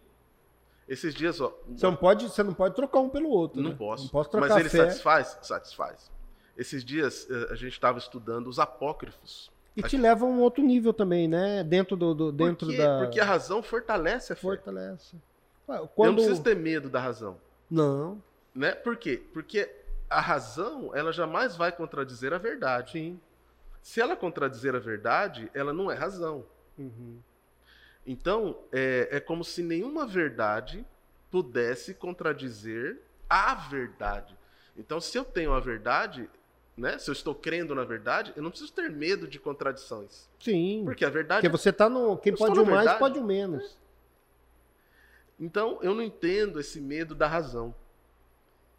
[0.88, 3.60] Esses dias, ó, Você não pode, você não pode trocar um pelo outro.
[3.60, 3.76] Não né?
[3.78, 4.04] posso.
[4.04, 4.78] Não posso trocar Mas ele fé.
[4.86, 5.38] satisfaz?
[5.42, 6.10] Satisfaz.
[6.56, 9.50] Esses dias eh, a gente estava estudando os apócrifos.
[9.76, 11.62] E te leva a um outro nível também, né?
[11.62, 14.42] Dentro do, do- dentro Por da Porque a razão fortalece a fé.
[14.42, 15.14] fortalece.
[15.68, 17.36] Ué, Eu não Quando preciso ter medo da razão.
[17.70, 18.22] Não,
[18.54, 18.72] Né?
[18.72, 19.22] Por quê?
[19.32, 19.70] Porque
[20.08, 22.92] a razão, ela jamais vai contradizer a verdade.
[22.92, 23.20] sim.
[23.80, 26.44] Se ela contradizer a verdade, ela não é razão.
[26.76, 27.18] Uhum.
[28.06, 30.84] Então, é, é como se nenhuma verdade
[31.30, 32.98] pudesse contradizer
[33.30, 34.36] a verdade.
[34.76, 36.28] Então, se eu tenho a verdade,
[36.76, 36.98] né?
[36.98, 40.28] Se eu estou crendo na verdade, eu não preciso ter medo de contradições.
[40.40, 40.82] Sim.
[40.84, 42.16] Porque a verdade Porque você tá no.
[42.18, 42.98] Quem pode o mais, verdade.
[42.98, 43.76] pode o menos.
[45.38, 47.74] Então, eu não entendo esse medo da razão.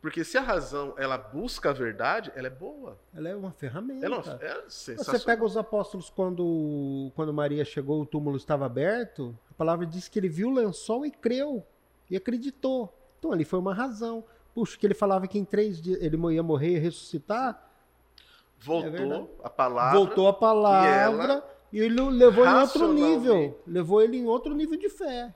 [0.01, 2.97] Porque se a razão ela busca a verdade, ela é boa.
[3.13, 4.05] Ela é uma ferramenta.
[4.05, 5.19] Ela é sensacional.
[5.19, 9.37] Você pega os apóstolos quando, quando Maria chegou, o túmulo estava aberto.
[9.51, 11.65] A palavra diz que ele viu o lençol e creu.
[12.09, 12.93] E acreditou.
[13.17, 14.23] Então ali foi uma razão.
[14.53, 17.61] Puxa, que ele falava que em três dias ele ia morrer e ressuscitar.
[17.65, 18.65] É.
[18.65, 19.99] Voltou a palavra.
[19.99, 23.61] Voltou a palavra e, ele levou em outro nível.
[23.67, 25.33] Levou ele em outro nível de fé.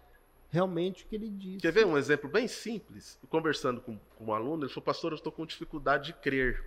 [0.54, 1.58] Realmente o que ele disse.
[1.58, 3.20] Quer ver um exemplo bem simples?
[3.28, 6.63] Conversando com, com um aluno, ele falou, pastor, eu estou com dificuldade de crer.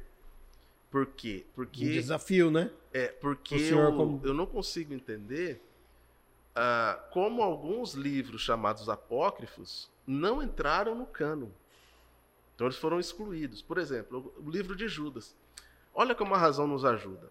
[0.91, 1.45] Por quê?
[1.51, 2.69] Um Porque, desafio, né?
[2.93, 5.63] é, porque senhor eu, como- eu não consigo entender
[6.53, 11.55] ah, como alguns livros chamados apócrifos não entraram no cano.
[12.57, 13.63] Então eles foram excluídos.
[13.63, 15.37] Por exemplo, o livro de Judas.
[15.95, 17.31] Olha como a razão nos ajuda.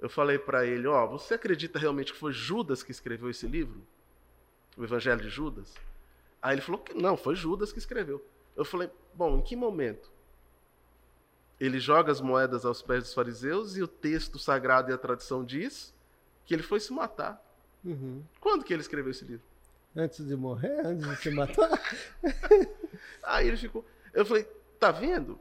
[0.00, 3.82] Eu falei para ele, ó, você acredita realmente que foi Judas que escreveu esse livro?
[4.76, 5.74] O Evangelho de Judas?
[6.42, 8.24] Aí ele falou que não, foi Judas que escreveu.
[8.54, 10.10] Eu falei, bom, em que momento?
[11.58, 15.44] Ele joga as moedas aos pés dos fariseus e o texto sagrado e a tradição
[15.44, 15.94] diz
[16.44, 17.42] que ele foi se matar.
[17.84, 18.22] Uhum.
[18.40, 19.44] Quando que ele escreveu esse livro?
[19.96, 21.70] Antes de morrer, antes de se matar.
[23.22, 23.84] Aí ele ficou.
[24.12, 24.44] Eu falei,
[24.78, 25.40] tá vendo?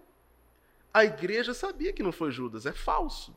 [0.94, 3.36] A igreja sabia que não foi Judas, é falso.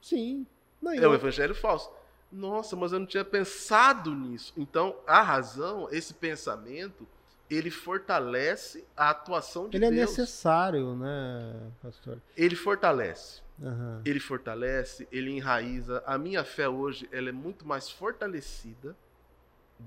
[0.00, 0.46] Sim.
[0.80, 1.90] Não, É o outra- evangelho falso.
[2.30, 4.52] Nossa, mas eu não tinha pensado nisso.
[4.56, 7.06] Então, a razão, esse pensamento,
[7.48, 10.10] ele fortalece a atuação de Ele é Deus.
[10.10, 12.20] necessário, né, pastor?
[12.36, 13.42] Ele fortalece.
[13.62, 14.00] Aham.
[14.04, 16.02] Ele fortalece, ele enraiza.
[16.06, 18.96] A minha fé hoje, ela é muito mais fortalecida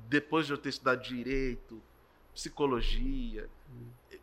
[0.09, 1.81] depois de eu ter estudado direito,
[2.33, 3.47] psicologia.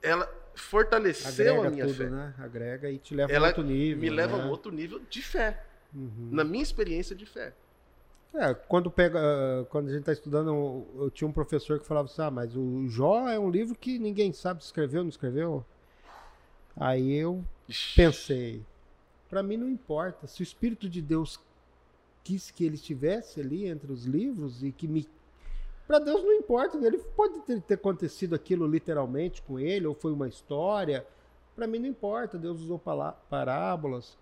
[0.03, 2.11] Ela fortaleceu Agrega a minha tudo, fé.
[2.11, 2.35] né?
[2.39, 4.03] Agrega e te leva a Ela outro nível.
[4.03, 4.43] Me leva né?
[4.43, 6.29] a um outro nível de fé, Uhum.
[6.31, 7.53] na minha experiência de fé.
[8.33, 12.07] É, quando pega, ah, quando a gente está estudando, eu, tinha um professor que falava
[12.07, 15.11] assim, ah, mas o Jó é um livro que ninguém sabe se escreveu ou não
[15.11, 15.65] escreveu.
[16.77, 17.45] Aí eu
[17.97, 18.65] pensei,
[19.29, 21.41] para mim não importa, se o Espírito de Deus
[22.23, 25.09] quis que ele estivesse ali entre os livros e que me
[25.87, 30.13] para Deus não importa, ele pode ter, ter acontecido aquilo literalmente com ele ou foi
[30.13, 31.05] uma história,
[31.57, 32.81] para mim não importa, Deus usou
[33.29, 34.17] parábolas.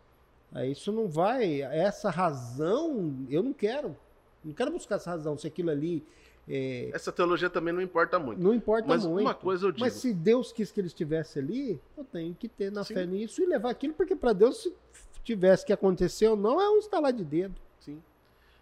[0.52, 3.96] Aí isso não vai, essa razão, eu não quero.
[4.44, 6.04] Não quero buscar essa razão, se aquilo ali
[6.48, 8.40] é, Essa teologia também não importa muito.
[8.42, 9.20] não importa Mas muito.
[9.20, 9.84] uma coisa eu digo.
[9.84, 12.94] Mas se Deus quis que ele estivesse ali, eu tenho que ter na Sim.
[12.94, 14.74] fé nisso e levar aquilo, porque para Deus, se
[15.22, 17.54] tivesse que acontecer ou não, é um estalar de dedo.
[17.78, 18.02] Sim.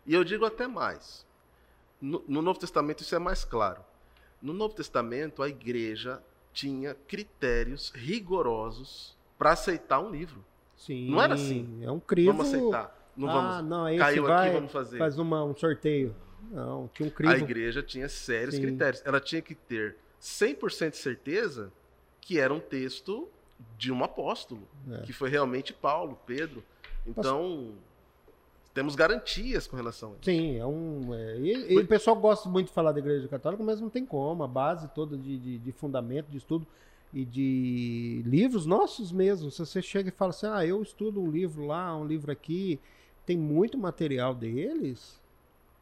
[0.05, 1.25] E eu digo até mais.
[2.01, 3.83] No, no Novo Testamento isso é mais claro.
[4.43, 6.21] No Novo Testamento, a igreja
[6.53, 10.45] tinha critérios rigorosos para aceitar um livro.
[10.77, 11.11] Sim.
[11.11, 11.81] Não era assim.
[11.83, 12.33] É um crivo.
[12.33, 13.11] Vamos aceitar.
[13.17, 13.71] Não ah, vamos.
[13.71, 14.99] não, esse Caiu vai, aqui, vamos fazer.
[14.99, 16.15] faz uma, um sorteio.
[16.51, 17.33] Não, tinha um crivo.
[17.33, 18.63] A igreja tinha sérios Sim.
[18.63, 19.03] critérios.
[19.05, 21.73] Ela tinha que ter 100% de certeza
[22.21, 23.29] que era um texto
[23.79, 25.03] de um apóstolo, É.
[25.03, 26.63] que foi realmente Paulo, Pedro.
[27.07, 27.73] Então,
[28.75, 30.25] temos garantias com relação a isso.
[30.25, 31.15] Sim, é um.
[31.15, 34.05] é, e, e o pessoal gosta muito de falar da Igreja Católica, mas não tem
[34.05, 34.43] como.
[34.43, 36.67] A base toda de, de, de fundamento, de estudo
[37.13, 39.55] e de livros nossos mesmos.
[39.55, 42.79] Se você chega e fala assim, ah, eu estudo um livro lá, um livro aqui,
[43.25, 45.21] tem muito material deles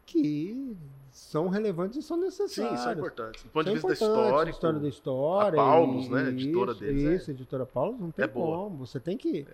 [0.07, 0.77] que
[1.11, 2.81] são relevantes e são Sim, necessários.
[2.81, 3.43] isso é importante.
[3.45, 5.61] Do ponto de São vista importantes, histórico, história da história.
[5.61, 8.25] a Paulus, e- né, a editora isso, deles, é- Isso, a editora Paulus, não tem
[8.25, 8.57] é boa.
[8.69, 8.87] como.
[8.87, 9.47] Você tem que.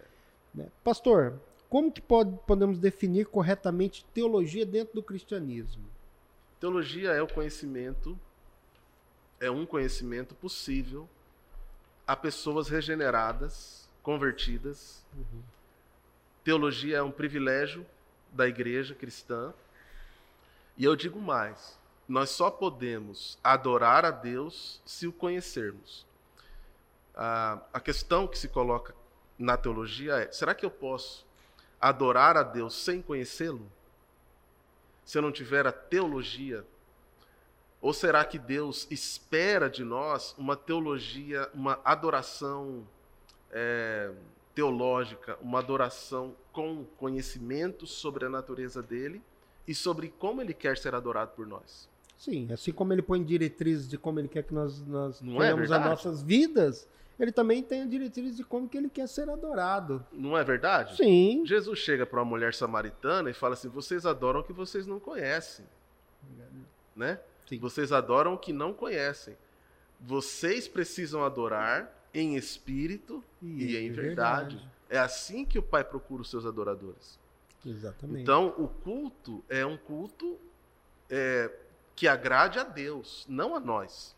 [0.54, 0.66] né?
[0.82, 1.34] Pastor,
[1.68, 5.84] como que pode, podemos definir corretamente teologia dentro do cristianismo?
[6.58, 8.18] teologia é o conhecimento,
[9.40, 11.08] é um conhecimento possível
[12.10, 15.06] a pessoas regeneradas, convertidas.
[16.42, 17.86] Teologia é um privilégio
[18.32, 19.54] da igreja cristã.
[20.76, 26.04] E eu digo mais: nós só podemos adorar a Deus se o conhecermos.
[27.14, 28.92] A, a questão que se coloca
[29.38, 31.24] na teologia é: será que eu posso
[31.80, 33.70] adorar a Deus sem conhecê-lo?
[35.04, 36.66] Se eu não tiver a teologia?
[37.80, 42.86] Ou será que Deus espera de nós uma teologia, uma adoração
[43.50, 44.10] é,
[44.54, 49.22] teológica, uma adoração com conhecimento sobre a natureza dele
[49.66, 51.88] e sobre como ele quer ser adorado por nós?
[52.18, 55.46] Sim, assim como ele põe diretrizes de como ele quer que nós, nós Não é
[55.46, 55.88] tenhamos as verdade?
[55.88, 56.86] nossas vidas,
[57.18, 60.04] ele também tem a diretriz de como que ele quer ser adorado.
[60.12, 60.96] Não é verdade?
[60.96, 61.42] Sim.
[61.46, 65.00] Jesus chega para uma mulher samaritana e fala assim: vocês adoram o que vocês não
[65.00, 65.64] conhecem,
[66.94, 67.18] né?
[67.50, 67.58] Sim.
[67.58, 69.36] Vocês adoram o que não conhecem.
[70.00, 74.64] Vocês precisam adorar em espírito e, em verdade.
[74.88, 77.18] É assim que o Pai procura os seus adoradores.
[77.66, 78.22] Exatamente.
[78.22, 80.38] Então, o culto é um culto
[81.08, 81.50] é,
[81.94, 84.16] que agrade a Deus, não a nós.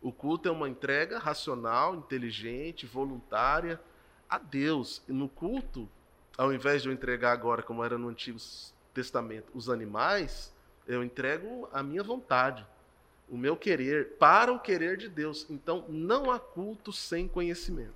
[0.00, 3.80] O culto é uma entrega racional, inteligente, voluntária
[4.28, 5.02] a Deus.
[5.08, 5.88] E no culto,
[6.36, 8.38] ao invés de eu entregar agora, como era no Antigo
[8.94, 10.54] Testamento, os animais,
[10.86, 12.64] eu entrego a minha vontade,
[13.28, 15.46] o meu querer, para o querer de Deus.
[15.50, 17.94] Então, não há culto sem conhecimento.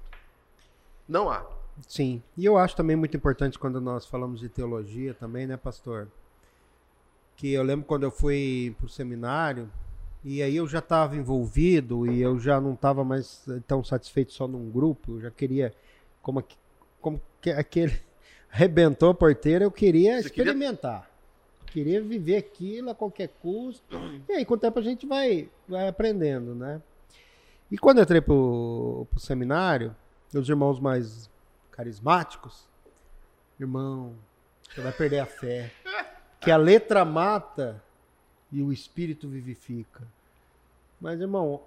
[1.09, 1.47] Não há.
[1.86, 2.22] Sim.
[2.36, 6.09] E eu acho também muito importante quando nós falamos de teologia também, né, pastor?
[7.36, 9.70] Que eu lembro quando eu fui pro seminário,
[10.22, 14.47] e aí eu já estava envolvido e eu já não estava mais tão satisfeito só
[14.47, 15.72] num grupo, eu já queria,
[16.20, 16.45] como,
[17.01, 17.99] como que aquele
[18.53, 21.01] arrebentou a porteira, eu queria Você experimentar.
[21.01, 21.10] Queria
[21.73, 23.97] viver aquilo a qualquer custo.
[24.29, 26.81] E aí, com o tempo, a gente vai, vai aprendendo, né?
[27.71, 29.95] E quando eu entrei pro, pro seminário,
[30.35, 31.31] os irmãos mais
[31.71, 32.66] carismáticos,
[33.59, 34.14] irmão,
[34.68, 35.73] você vai perder a fé.
[36.41, 37.83] Que a letra mata
[38.51, 40.03] e o espírito vivifica.
[41.01, 41.62] Mas, irmão,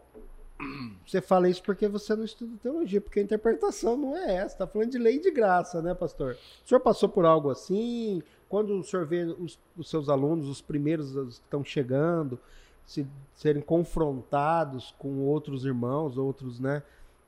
[1.06, 4.58] você fala isso porque você não estuda teologia, porque a interpretação não é essa.
[4.58, 6.38] Tá falando de lei de graça, né, pastor?
[6.64, 8.22] O senhor passou por algo assim?
[8.50, 12.40] Quando o senhor vê os, os seus alunos, os primeiros os que estão chegando,
[12.86, 16.84] se, serem confrontados com outros irmãos, outros, né?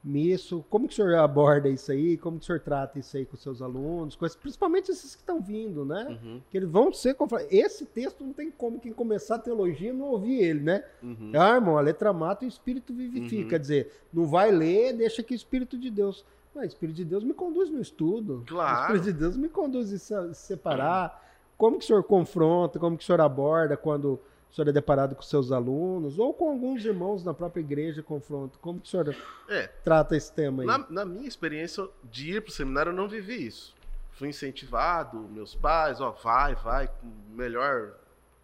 [0.07, 2.15] Nisso, como que o senhor aborda isso aí?
[2.15, 4.15] Como que o senhor trata isso aí com seus alunos?
[4.15, 6.19] Com esses- principalmente esses que estão vindo, né?
[6.23, 7.51] Uhum, Que eles vão ser confrontados.
[7.51, 10.83] Esse texto não tem como quem começar a teologia não ouvir ele, né?
[11.01, 11.31] uhum.
[11.33, 13.41] Ah, irmão, a letra mata e o espírito vivifica.
[13.43, 13.49] Uhum.
[13.49, 16.23] Quer dizer, não vai ler, deixa que o espírito de Deus.
[16.53, 18.43] Mas o espírito de Deus me conduz no estudo.
[18.45, 18.93] Claro.
[18.93, 21.23] O espírito de Deus me conduz a se- separar.
[21.57, 24.19] Como que o senhor confronta, como que o senhor aborda quando
[24.55, 28.57] senhor é deparado com seus alunos, ou com alguns irmãos na própria igreja confronta?
[28.59, 29.15] Como que o senhor
[29.49, 30.67] É, trata esse tema aí?
[30.67, 33.75] Na, na minha experiência de ir para o seminário, eu não vivi isso.
[34.13, 36.89] Fui incentivado, meus pais, ó, vai, vai,
[37.29, 37.95] melhor,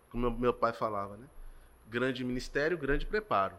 [0.09, 1.26] como meu, meu pai falava, né?
[1.89, 3.55] Grande ministério, grande preparo.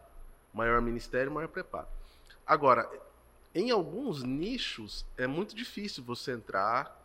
[0.53, 1.89] Maior ministério, maior preparo.
[2.47, 2.87] Agora,
[3.55, 7.01] em alguns nichos é muito difícil você entrar,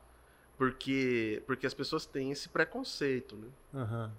[0.58, 3.48] porque, porque as pessoas têm esse preconceito, né?
[3.74, 4.12] Aham.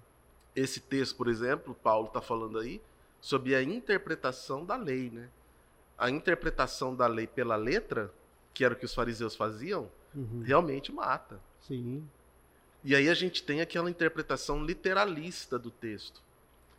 [0.59, 2.81] Esse texto, por exemplo, Paulo está falando aí
[3.21, 5.29] sobre a interpretação da lei, né?
[5.97, 8.11] A interpretação da lei pela letra,
[8.53, 10.41] que era o que os fariseus faziam, Uhum.
[10.43, 11.39] realmente mata.
[11.61, 12.03] Sim.
[12.83, 16.21] E aí a gente tem aquela interpretação literalista do texto,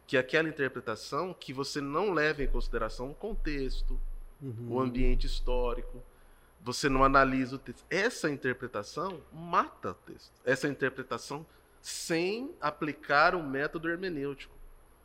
[0.07, 4.01] que é aquela interpretação que você não leva em consideração o contexto,
[4.43, 4.67] Uhum.
[4.73, 6.03] o ambiente histórico,
[6.63, 7.85] você não analisa o texto.
[7.89, 10.33] Essa interpretação mata o texto.
[10.45, 11.47] Essa interpretação
[11.81, 14.55] sem aplicar o método hermenêutico.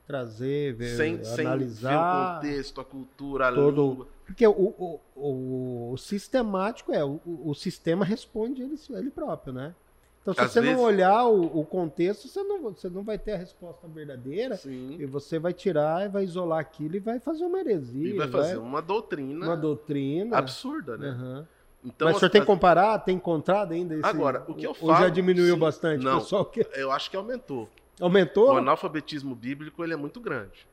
[0.07, 2.35] Trazer, ver, sem, sem ver o analisar.
[2.35, 4.07] contexto, a cultura, a todo- língua.
[4.25, 9.73] Porque o, o, o, o sistemático é, o, o sistema responde ele, ele próprio, né?
[10.21, 13.17] Então, se Às você vezes- não olhar o, o contexto, você não, você não vai
[13.19, 14.57] ter a resposta verdadeira.
[14.57, 14.95] Sim.
[14.99, 18.09] E você vai tirar e vai isolar aquilo e vai fazer uma heresia.
[18.09, 20.35] E vai fazer uma doutrina uma doutrina.
[20.37, 21.09] absurda, né?
[21.09, 21.47] Aham.
[21.85, 23.05] Então, Mas o senhor as- tem comparado?
[23.05, 24.05] Tem encontrado ainda esse...
[24.05, 26.03] Agora, o que eu Ou já falo- diminuiu sim, bastante?
[26.03, 26.19] não.
[26.19, 26.67] Pessoal que...
[26.73, 27.69] eu acho que aumentou.
[28.01, 28.49] Aumentou?
[28.53, 30.65] O analfabetismo bíblico ele é muito grande.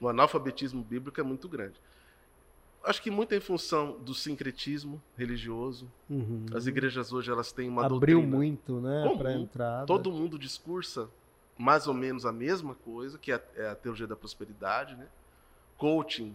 [0.00, 1.80] O analfabetismo bíblico é muito grande.
[2.82, 5.88] Acho que muito em função do sincretismo religioso.
[6.10, 6.44] Uhum.
[6.52, 8.36] As igrejas hoje elas têm uma Abriu doutrina.
[8.36, 9.14] muito, né?
[9.16, 9.86] Pra entrada.
[9.86, 11.08] Todo mundo discursa
[11.56, 15.06] mais ou menos a mesma coisa, que é a, é a teologia da prosperidade, né?
[15.78, 16.34] Coaching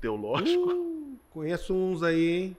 [0.00, 2.56] teológico, Uh, conheço uns aí, hein?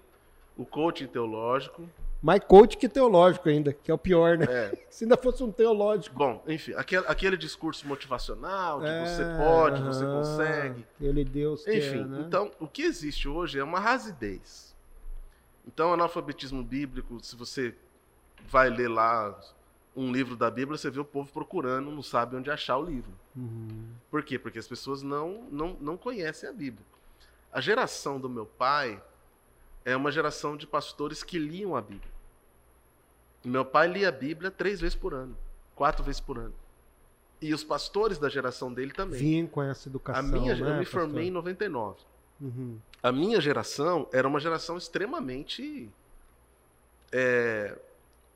[0.58, 1.88] O coaching teológico.
[2.22, 4.46] Mais coach que teológico ainda, que é o pior, né?
[4.50, 6.16] É, Se ainda fosse um teológico.
[6.16, 10.86] bom, enfim, aquele, aquele discurso motivacional de É, você pode, você consegue.
[10.96, 12.24] Aquele Deus que Enfim, é, né?
[12.26, 14.76] então o que existe hoje é uma rasidez.
[15.68, 17.76] Então, analfabetismo bíblico, se você
[18.48, 19.38] vai ler lá
[19.96, 23.12] um livro da Bíblia, você vê o povo procurando, não sabe onde achar o livro.
[23.36, 23.88] Uhum.
[24.12, 24.38] Por quê?
[24.38, 26.86] Porque as pessoas não, não, não conhecem a Bíblia.
[27.52, 29.02] A geração do meu pai
[29.86, 32.12] é uma geração de pastores que liam a Bíblia.
[33.44, 35.38] Meu pai lia a Bíblia três vezes por ano,
[35.76, 36.56] quatro vezes por ano.
[37.40, 39.20] E os pastores da geração dele também.
[39.20, 41.02] Vim com essa educação, a minha, né, eu me pastor?
[41.02, 42.00] formei em 99.
[42.42, 42.80] Uhum.
[43.04, 45.90] A minha geração era uma geração extremamente
[47.12, 47.78] é,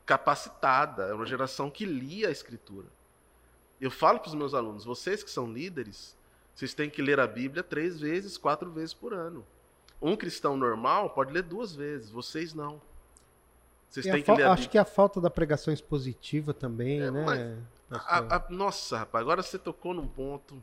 [0.06, 2.88] capacitada, era uma geração que lia a escritura.
[3.82, 6.16] Eu falo para os meus alunos, vocês que são líderes,
[6.54, 9.46] vocês têm que ler a Bíblia três vezes, quatro vezes por ano.
[10.02, 12.82] Um cristão normal pode ler duas vezes, vocês não.
[13.90, 17.58] Vocês E têm que ler Acho que a falta da pregação expositiva também, É, né?
[17.92, 20.62] A- a- nossa, rapaz, agora você tocou num ponto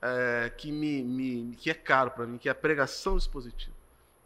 [0.00, 3.76] é, que, me, me- que é caro para mim, que é a pregação expositiva.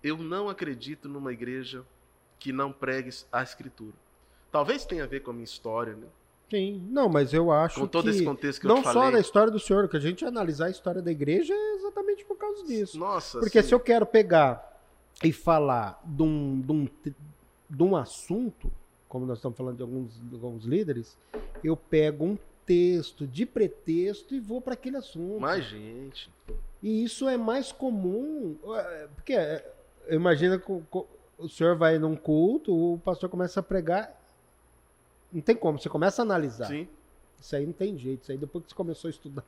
[0.02, 1.84] Eu não acredito numa igreja
[2.38, 3.94] que não pregue a escritura.
[4.50, 6.06] Talvez tenha a ver com a minha história, né?
[6.52, 8.92] Sim, não, mas eu acho com todo que esse contexto que não eu te só
[8.92, 9.12] falei.
[9.12, 12.36] da história do senhor, que a gente analisar a história da igreja é exatamente por
[12.36, 12.98] causa disso.
[12.98, 14.78] Nossa, Porque assim, se eu quero pegar
[15.24, 16.88] e falar de um, de um,
[17.70, 18.70] de um assunto,
[19.08, 21.16] como nós estamos falando de alguns, de alguns líderes,
[21.64, 25.40] eu pego um texto de pretexto e vou para aquele assunto.
[25.40, 26.30] mais gente.
[26.82, 29.74] E isso é mais comum, é, porque é,
[30.10, 34.21] imagina que o senhor vai num culto, o pastor começa a pregar,
[35.32, 36.66] não tem como, você começa a analisar.
[36.66, 36.88] Sim.
[37.40, 38.22] Isso aí não tem jeito.
[38.22, 39.44] Isso aí depois que você começou a estudar.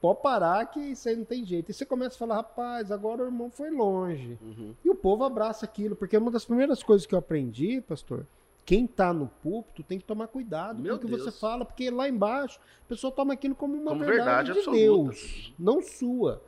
[0.00, 1.70] Pode parar que isso aí não tem jeito.
[1.70, 4.38] E você começa a falar, rapaz, agora o irmão foi longe.
[4.40, 4.74] Uhum.
[4.84, 8.26] E o povo abraça aquilo, porque uma das primeiras coisas que eu aprendi, pastor,
[8.64, 11.90] quem tá no púlpito tem que tomar cuidado Meu com o que você fala, porque
[11.90, 15.10] lá embaixo a pessoa toma aquilo como uma Como verdade, verdade de absoluta.
[15.10, 16.42] Deus, não sua.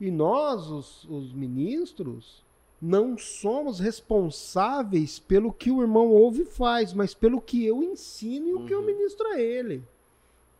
[0.00, 2.44] E nós, os, os ministros,
[2.80, 8.48] não somos responsáveis pelo que o irmão ouve e faz, mas pelo que eu ensino
[8.48, 8.86] e o que eu Uhum.
[8.86, 9.82] ministro a ele.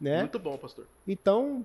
[0.00, 0.20] Né?
[0.20, 0.86] Muito bom, pastor.
[1.06, 1.64] Então,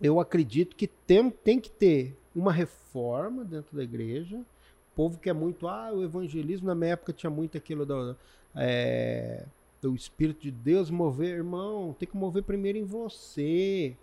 [0.00, 4.38] eu acredito que tem, tem que ter uma reforma dentro da igreja.
[4.38, 8.16] O povo que é muito, ah, o evangelismo na minha época tinha muito aquilo do,
[8.54, 9.44] é,
[9.82, 13.96] do Espírito de Deus mover, irmão, tem que mover primeiro em você.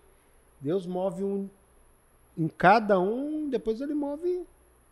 [0.60, 1.50] Deus move um
[2.38, 4.46] em cada um, depois ele move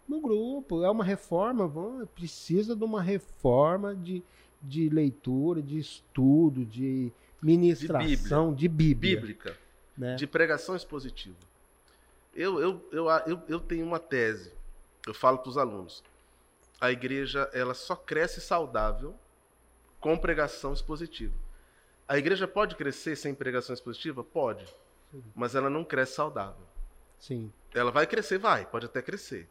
[0.10, 0.84] no grupo.
[0.84, 4.24] É uma reforma, vamos- precisa de uma reforma de,
[4.62, 9.16] de leitura, de estudo, de ministração, de Bíblia.
[9.18, 9.58] Bíblica.
[9.98, 10.16] né?
[10.16, 11.36] de pregação expositiva.
[12.34, 14.52] Eu, eu, eu, eu, eu tenho uma tese,
[15.06, 16.04] eu falo para os alunos.
[16.80, 19.14] A igreja ela só cresce saudável
[20.00, 21.34] com pregação expositiva.
[22.08, 24.24] A igreja pode crescer sem pregação expositiva?
[24.24, 24.66] Pode.
[25.36, 26.66] Mas ela não cresce saudável.
[27.20, 27.52] Sim.
[27.74, 29.48] Ela vai crescer, vai, pode até crescer.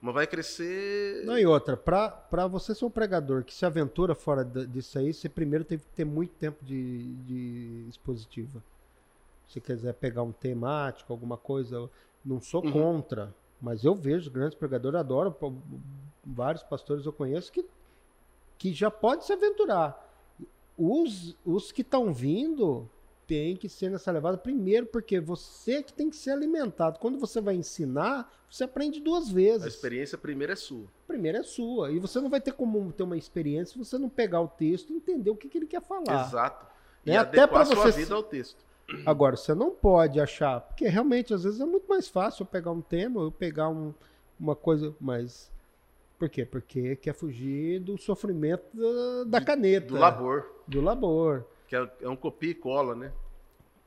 [0.00, 1.24] Mas vai crescer.
[1.24, 5.28] Não, e outra, para você ser um pregador que se aventura fora disso aí, você
[5.28, 8.62] primeiro teve que ter muito tempo de, de expositiva.
[9.48, 11.90] Se quiser pegar um temático, alguma coisa,
[12.24, 12.72] não sou Uhum.
[12.72, 15.34] contra, mas eu vejo grandes pregadores, adoro,
[16.24, 17.64] vários pastores eu conheço que,
[18.56, 20.04] que já pode se aventurar.
[20.76, 22.88] Os, os que estão vindo
[23.28, 26.98] tem que ser nessa levada primeiro, porque você que tem que ser alimentado.
[26.98, 29.64] Quando você vai ensinar, você aprende duas vezes.
[29.64, 30.86] A experiência primeiro é sua.
[31.06, 31.92] primeiro é sua.
[31.92, 34.90] E você não vai ter como ter uma experiência se você não pegar o texto
[34.90, 36.26] e entender o que, que ele quer falar.
[36.26, 36.66] Exato.
[37.04, 37.18] E Né?
[37.18, 38.64] Até adequar pra a sua você vida ao texto.
[39.04, 42.70] Agora, você não pode achar, porque realmente às vezes é muito mais fácil eu pegar
[42.70, 43.92] um tema, eu pegar um-
[44.40, 45.50] uma coisa, mas
[46.18, 46.44] Por quê?
[46.44, 49.86] Porque quer fugir do sofrimento da, da caneta.
[49.88, 50.46] Do labor.
[50.66, 51.44] Do labor.
[51.68, 53.12] Que é, é um copia e cola, né?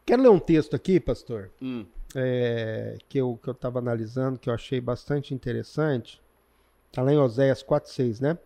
[0.05, 1.85] Quero ler um texto aqui, pastor, Hum.
[2.15, 6.21] é, que eu que eu estava analisando, que eu achei bastante interessante.
[6.87, 8.37] Está lá em Oséias 4,6, né?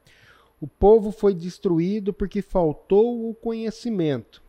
[0.62, 4.42] O povo foi destruído porque faltou o conhecimento.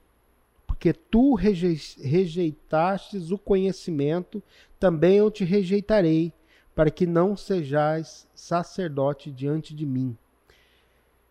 [0.66, 4.42] Porque tu rejei- rejeitastes o conhecimento,
[4.78, 6.32] também eu te rejeitarei,
[6.74, 10.16] para que não sejais sacerdote diante de mim.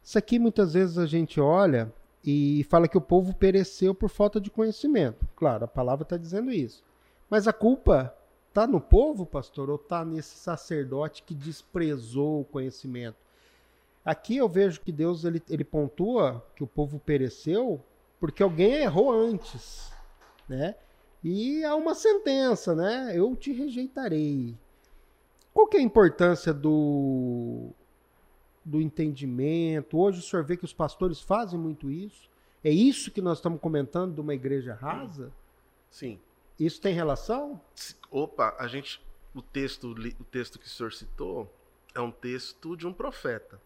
[0.03, 1.93] Isso aqui muitas vezes a gente olha
[2.25, 5.27] e fala que o povo pereceu por falta de conhecimento.
[5.35, 6.83] Claro, a palavra está dizendo isso.
[7.29, 8.15] Mas a culpa
[8.49, 13.17] está no povo, pastor, ou está nesse sacerdote que desprezou o conhecimento?
[14.03, 17.79] Aqui eu vejo que Deus ele, ele pontua que o povo pereceu
[18.19, 19.91] porque alguém errou antes,
[20.49, 20.75] né?
[21.23, 23.11] E há uma sentença, né?
[23.15, 24.55] Eu te rejeitarei.
[25.53, 27.71] Qual que é a importância do
[28.65, 29.97] do entendimento?
[29.97, 32.27] Hoje o senhor vê que os pastores fazem muito isso.
[32.63, 35.31] É isso que nós estamos comentando de uma igreja rasa?
[35.89, 36.19] Sim.
[36.59, 37.61] Isso tem relação?
[38.09, 38.99] Opa, a gente.
[39.35, 41.53] O texto, o texto que o senhor citou
[41.93, 43.59] é um texto de um profeta.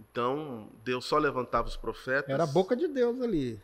[0.00, 3.60] Então, Deus só levantava os profetas Era a boca de Deus ali.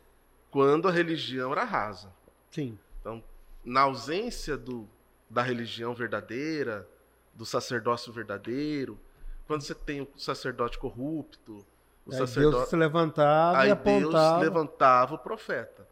[0.51, 2.13] quando a religião era rasa.
[2.51, 2.79] Sim.
[3.01, 3.23] Então,
[3.65, 4.89] na ausência do,
[5.29, 6.89] da religião verdadeira,
[7.35, 8.99] do sacerdócio verdadeiro,
[9.47, 11.65] quando você tem o sacerdote corrupto,
[12.07, 12.57] o Aí sacerdote.
[12.57, 14.39] Deus se levantava Aí e Deus apontava.
[14.41, 15.87] levantava o profeta.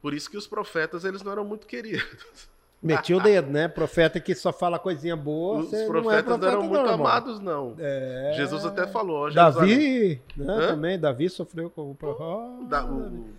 [0.00, 2.48] Por isso que os profetas eles não eram muito queridos.
[2.82, 3.66] Metia o dedo, né?
[3.68, 5.60] Profeta que só fala coisinha boa.
[5.60, 7.74] Os não profetas é não, profeta eram muito amados, não.
[7.78, 8.34] É...
[8.36, 9.32] Jesus até falou.
[9.32, 10.46] Davi, né?
[10.46, 10.68] Hã?
[10.68, 12.84] Também, Davi sofreu com o profeta.
[12.84, 13.32] O,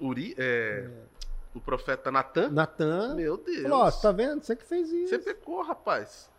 [0.00, 0.88] o, Uri, é,
[1.54, 2.48] o profeta Natan.
[2.50, 3.62] Natan Meu Deus.
[3.62, 4.42] falou: Ó, tá vendo?
[4.42, 5.10] Você que fez isso.
[5.10, 6.30] Você pecou, rapaz.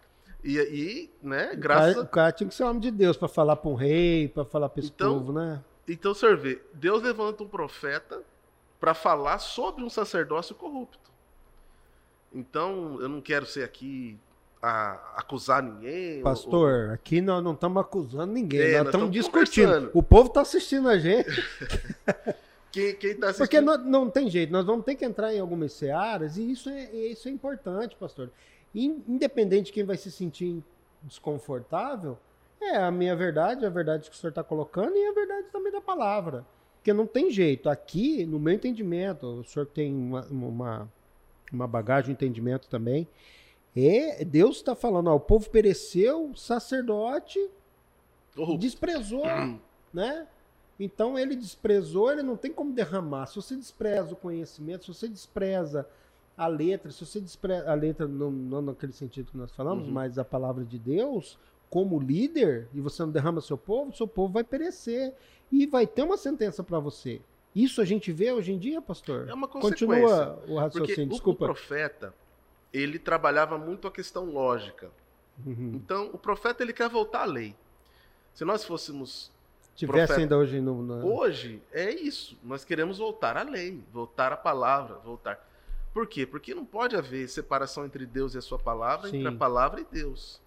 [0.44, 3.28] E aí, né, O graças cara, o cara tinha que ser homem de Deus pra
[3.28, 5.62] falar pra um rei, pra falar pra esse Então, povo, né?
[5.88, 8.22] Então, você vê, Deus levanta um profeta
[8.80, 11.10] para falar sobre um sacerdócio corrupto.
[12.34, 14.18] Então, eu não quero ser aqui
[14.62, 16.18] a acusar ninguém.
[16.18, 19.90] ou- Pastor, aqui nós não estamos acusando ninguém, É, nós estamos discutindo.
[19.94, 21.28] O povo tá assistindo a gente.
[21.30, 21.36] ou-
[22.72, 23.38] quem, quem tá assistindo.
[23.48, 26.70] Porque não, não tem jeito, nós vamos ter que entrar em algumas searas e isso
[26.70, 28.30] é, isso é importante, pastor.
[28.74, 30.64] In- Independente de quem vai se sentir
[31.04, 32.18] desconfortável,
[32.62, 35.72] é a minha verdade, a verdade que o senhor está colocando e a verdade também
[35.72, 36.46] da palavra.
[36.78, 37.70] Porque não tem jeito.
[37.70, 40.92] Aqui, no meu entendimento, o senhor tem uma, uma,
[41.52, 43.08] uma bagagem, um entendimento também.
[43.76, 47.40] É, Deus está falando, ó, o povo pereceu, o sacerdote
[48.36, 48.60] corrupto.
[48.60, 49.24] desprezou,
[49.94, 50.28] né?
[50.80, 53.28] Então ele desprezou, ele não tem como derramar.
[53.28, 55.88] Se você despreza o conhecimento, se você despreza
[56.44, 59.94] a letra, se você despreza a letra não, não naquele sentido que nós falamos, Uhum.
[59.94, 61.38] mas a palavra de Deus,
[61.70, 65.14] como líder, e você não derrama seu povo, seu povo vai perecer
[65.52, 67.22] e vai ter uma sentença para você.
[67.56, 69.28] Isso a gente vê hoje em dia, pastor?
[69.28, 69.88] É uma consequência.
[69.88, 71.46] Continua o Porque raciocínio, o, o desculpa.
[71.46, 72.14] profeta,
[72.72, 74.90] ele trabalhava muito a questão lógica.
[75.46, 75.72] Uhum.
[75.76, 77.56] Então, o profeta, ele quer voltar à lei.
[78.34, 79.32] Se nós fôssemos
[79.76, 80.84] Tivesse profeta- ainda hoje no.
[80.84, 82.38] na- Hoje é isso.
[82.44, 85.49] Nós queremos voltar à lei, voltar à palavra, voltar.
[85.94, 86.26] Por quê?
[86.26, 89.28] Porque não pode haver separação entre Deus e a sua palavra, entre Sim.
[89.28, 90.40] a palavra e Deus.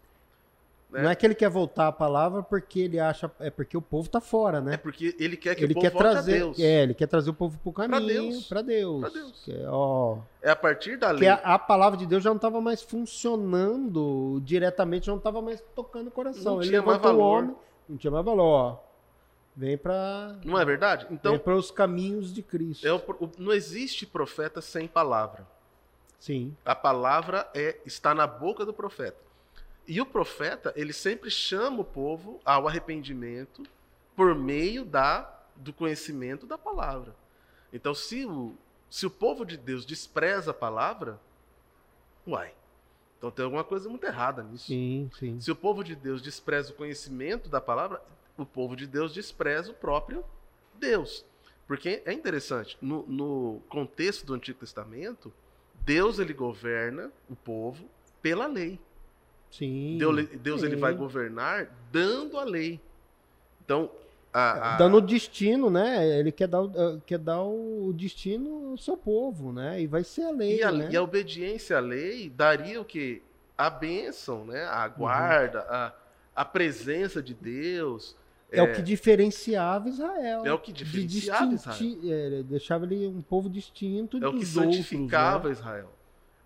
[0.91, 1.03] né?
[1.03, 3.31] Não é que ele quer voltar a palavra porque ele acha.
[3.41, 4.75] É porque o povo tá fora, né?
[4.75, 6.59] É porque ele quer que ele o povo quer trazer, a Deus.
[6.61, 8.47] é, ele quer trazer o povo pro caminho, Deus.
[8.47, 9.49] para Deus, Pra Deus.
[9.49, 11.29] É, ó, É a partir da lei.
[11.29, 15.63] a, a palavra de Deus já não estava mais funcionando diretamente, já não estava mais
[15.75, 16.55] tocando o coração.
[16.55, 17.39] Não ele tinha mais levantou o valor.
[17.45, 17.57] homem,
[17.89, 18.92] não tinha mais valor, ó.
[19.55, 21.07] Vem para Não é verdade?
[21.11, 22.87] Então, vem para os caminhos de Cristo.
[22.87, 25.47] é o- o- não existe profeta sem palavra.
[26.19, 29.19] Sim, A palavra é está na boca do profeta.
[29.89, 33.65] E o profeta, ele sempre chama o povo ao arrependimento
[34.15, 37.15] por meio da do conhecimento da palavra.
[37.73, 38.55] Então, se o,
[38.89, 41.19] se o povo de Deus despreza a palavra,
[42.27, 42.53] uai,
[43.19, 44.67] então tem alguma coisa muito errada nisso.
[44.67, 45.41] sim, sim.
[45.41, 48.01] Se o povo de Deus despreza o conhecimento da palavra,
[48.37, 50.25] o povo de Deus despreza o próprio
[50.79, 51.25] Deus.
[51.67, 55.33] Porque é interessante, no, no contexto do Antigo Testamento,
[55.85, 57.85] Deus ele governa o povo
[58.21, 58.79] pela lei.
[59.51, 59.97] Sim.
[59.99, 62.81] Deus, Deus ele vai governar dando a lei.
[63.65, 63.91] Então,
[64.33, 66.19] a, a- Dando o destino, né?
[66.19, 69.81] Ele quer dar, o- quer dar o destino ao seu povo, né?
[69.81, 70.89] E vai ser a lei, e, a, né?
[70.91, 73.23] e a obediência à lei daria o que?
[73.57, 74.65] A bênção, né?
[74.65, 75.93] A guarda, a,
[76.35, 78.17] a presença de Deus.
[78.59, 80.45] É, o que diferenciava Israel.
[80.47, 84.41] É o que De diferenciava distinti- é, deixava ele um povo distinto É o que
[84.41, 85.61] dos santificava outros, né?
[85.61, 85.93] Israel.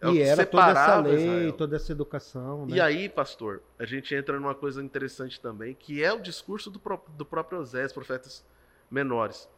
[0.01, 1.53] É É o e que era toda essa lei, Israel.
[1.55, 2.77] toda essa educação, né?
[2.77, 6.79] E aí, pastor, a gente entra numa coisa interessante também, que é o discurso do,
[6.79, 8.45] pró- do próprio Osés, profetas
[8.91, 9.49] menores.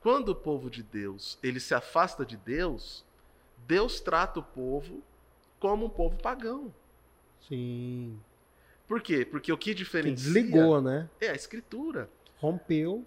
[0.00, 3.04] Quando o povo de Deus ele se afasta de Deus,
[3.66, 5.02] Deus trata o povo
[5.58, 6.72] como um povo pagão.
[7.48, 8.20] Sim.
[8.88, 9.24] Por quê?
[9.24, 11.08] Porque o que Que diferencia desligou, né?
[11.20, 12.08] é a escritura.
[12.38, 13.04] Rompeu,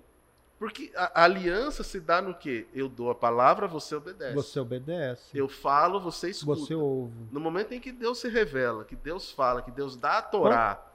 [0.57, 2.67] Porque a, a aliança se dá no quê?
[2.73, 4.33] Eu dou a palavra, você obedece.
[4.35, 5.37] você obedece.
[5.37, 6.59] Eu falo, você escuta.
[6.59, 7.13] Você ouve.
[7.31, 10.85] No momento em que Deus se revela, que Deus fala, que Deus dá a Torá,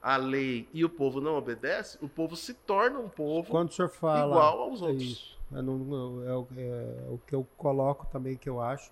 [0.00, 3.72] a lei, e o povo não obedece, o povo se torna um povo Quando o
[3.72, 4.30] senhor fala.
[4.30, 5.02] igual aos é outros.
[5.02, 5.38] isso.
[5.52, 8.90] Eu não- é, o- é o que eu coloco também, que eu acho,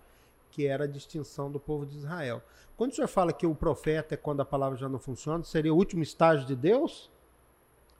[0.60, 2.42] que era a distinção do povo de Israel.
[2.76, 5.72] Quando o senhor fala que o profeta é quando a palavra já não funciona, seria
[5.72, 7.10] o último estágio de Deus?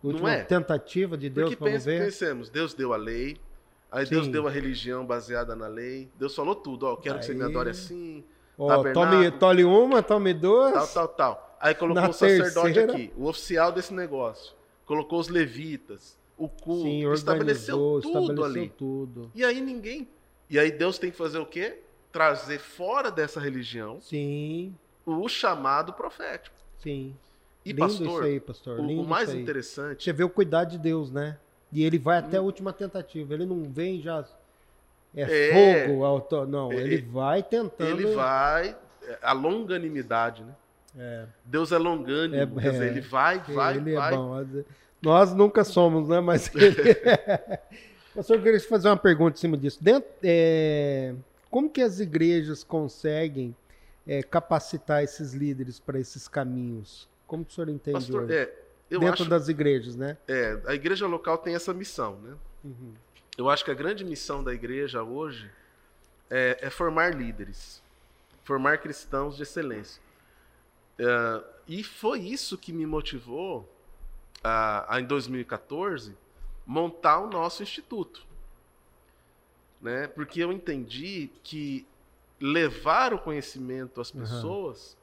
[0.03, 0.45] A Não última é?
[0.45, 2.05] tentativa de Deus, Porque vamos pensa, ver?
[2.05, 3.37] pensemos, Deus deu a lei,
[3.91, 4.33] aí Deus Sim.
[4.33, 7.51] deu a religião baseada na lei, Deus falou tudo, ó, quero que você me Aí-
[7.51, 8.25] adore assim,
[8.59, 10.73] Ó, tome, tome uma, tome duas.
[10.73, 11.57] tal, tal, tal.
[11.61, 14.55] Aí colocou Na o sacerdote terceira- aqui, o oficial desse negócio,
[14.87, 18.69] colocou os levitas, o culto, Sim, estabeleceu tudo estabeleceu ali.
[18.77, 19.31] tudo.
[19.35, 20.09] E aí ninguém.
[20.49, 21.81] E aí Deus tem que fazer o quê?
[22.13, 24.75] Trazer fora dessa religião Sim,
[25.07, 26.57] o chamado profético.
[26.79, 27.15] sim.
[27.65, 28.81] E Lindo pastor, isso aí, pastor.
[28.81, 31.37] o, o mais interessante Você vê o cuidado de Deus, né?
[31.71, 32.47] E ele vai até a Hum.
[32.47, 33.35] última tentativa.
[33.35, 34.25] Ele não vem já.
[35.15, 35.87] É, É.
[35.87, 36.47] fogo, auto...
[36.47, 36.73] não.
[36.73, 36.77] É.
[36.77, 37.87] Ele vai tentando.
[38.01, 38.75] ele vai
[39.23, 40.55] a longanimidade, né?
[40.99, 42.89] É, Deus é longânimo, É, quer dizer, é.
[42.89, 44.13] ele vai, vai, ele vai.
[44.13, 44.47] é bom.
[45.03, 46.19] Nós nunca somos, né?
[46.19, 46.51] Mas.
[48.15, 49.79] Pastor, eu queria te fazer uma pergunta em cima disso.
[49.85, 51.15] Dentro, é,
[51.51, 53.55] Como que as igrejas conseguem
[54.07, 57.09] é, capacitar esses líderes para esses caminhos?
[57.27, 58.35] Como que o senhor entende Pastor, hoje?
[58.35, 58.55] é,
[58.89, 60.17] Dentro acho, das igrejas, né?
[60.27, 62.37] é, a igreja local tem essa missão, né?
[62.65, 62.93] Uhum.
[63.39, 65.51] Eu acho que a grande missão da igreja hoje
[66.29, 67.81] é, é formar líderes,
[68.43, 70.03] formar cristãos de excelência.
[70.99, 73.73] É, e foi isso que me motivou
[74.43, 76.17] a, a, em 2014
[76.67, 78.27] montar o nosso instituto,
[79.81, 80.07] né?
[80.09, 81.87] Porque eu entendi que
[82.41, 84.21] levar o conhecimento às Uhum.
[84.21, 84.97] pessoas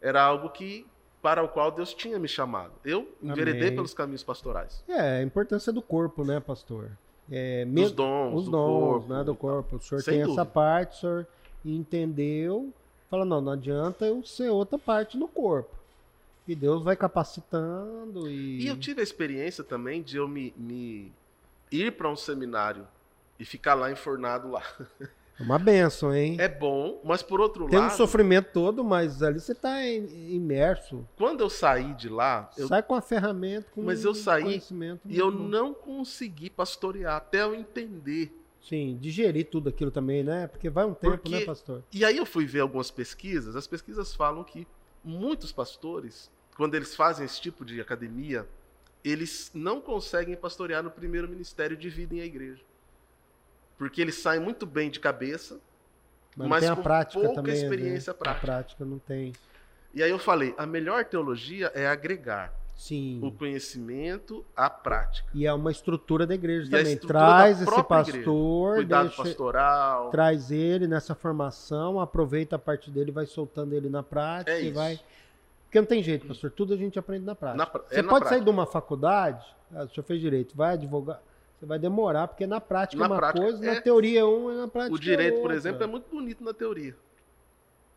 [0.00, 0.86] era algo que
[1.22, 2.72] para o qual Deus tinha me chamado.
[2.84, 3.74] Eu enveredei Amém.
[3.74, 6.90] pelos caminhos pastorais, É, a importância do corpo, né, pastor?
[7.28, 9.76] É, mesmo- dons, os do dons, corpo, né, do corpo.
[9.76, 10.44] O senhor tem essa dúvida.
[10.46, 11.26] parte, o senhor
[11.64, 12.72] entendeu,
[13.10, 15.74] fala, não, não adianta eu ser outra parte no corpo.
[16.46, 18.60] E Deus vai capacitando e...
[18.62, 21.12] E eu tive a experiência também de eu me, me
[21.72, 22.86] ir para um seminário
[23.38, 24.62] e ficar lá enfornado lá.
[25.38, 26.36] É uma benção, hein?
[26.40, 31.06] É bom, mas por outro Tem um lado, sofrimento todo, mas ali você está imerso.
[31.16, 34.62] quando eu saí de lá, eu- Sai com a ferramenta, com Mas eu saí
[35.04, 35.38] e eu bom.
[35.38, 38.32] não consegui pastorear até eu entender.
[38.62, 40.46] Sim, digerir tudo aquilo também, né?
[40.48, 41.84] Porque vai um tempo, Porque- né, pastor?
[41.92, 44.66] E aí eu fui ver algumas pesquisas, as pesquisas falam que
[45.04, 48.48] muitos pastores, quando eles fazem esse tipo de academia,
[49.04, 52.62] eles não conseguem pastorear no primeiro ministério, dividem a igreja.
[53.78, 55.58] Porque eles saem muito bem de cabeça,
[56.36, 57.54] Mas, mas a com prática pouca também.
[57.54, 57.60] né?
[57.62, 58.46] experiência A prática.
[58.46, 59.32] prática não tem.
[59.94, 63.18] E aí eu falei, a melhor teologia é agregar Sim.
[63.22, 65.28] o conhecimento à prática.
[65.34, 66.96] E é uma estrutura da igreja E a também.
[66.98, 68.18] Traz esse própria igreja.
[68.18, 70.10] pastor, Cuidado deixa- pastoral.
[70.10, 74.66] traz ele nessa formação, aproveita a parte dele, vai soltando ele na prática É e
[74.66, 74.74] isso.
[74.74, 75.00] vai.
[75.64, 76.50] Porque não tem jeito, pastor.
[76.50, 77.58] Tudo a gente aprende na prática.
[77.58, 78.28] Na pra- é Você na pode prática.
[78.36, 81.20] sair de uma faculdade, ah, o senhor fez direito, vai advogar.
[81.58, 83.80] Você vai demorar, porque na prática Na é uma prática, coisa, na é.
[83.80, 86.94] teoria é uma na prática O direito, é por exemplo, é muito bonito na teoria.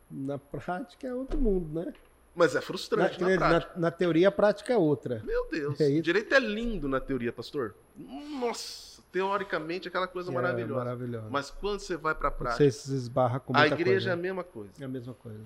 [0.09, 1.93] Na prática é outro mundo, né?
[2.35, 3.73] Mas é Na, frustrante na, na- prática.
[3.79, 5.21] na teoria a prática é outra.
[5.25, 5.79] Meu Deus.
[5.81, 7.75] É direito é lindo na teoria, pastor.
[7.97, 10.73] Nossa, teoricamente aquela coisa É maravilhosa.
[10.75, 11.27] maravilhosa.
[11.29, 14.13] Mas quando você vai para a prática, Você se esbarra com a muita igreja é
[14.13, 14.21] a coisa.
[14.21, 14.71] mesma coisa.
[14.79, 15.39] É a mesma coisa.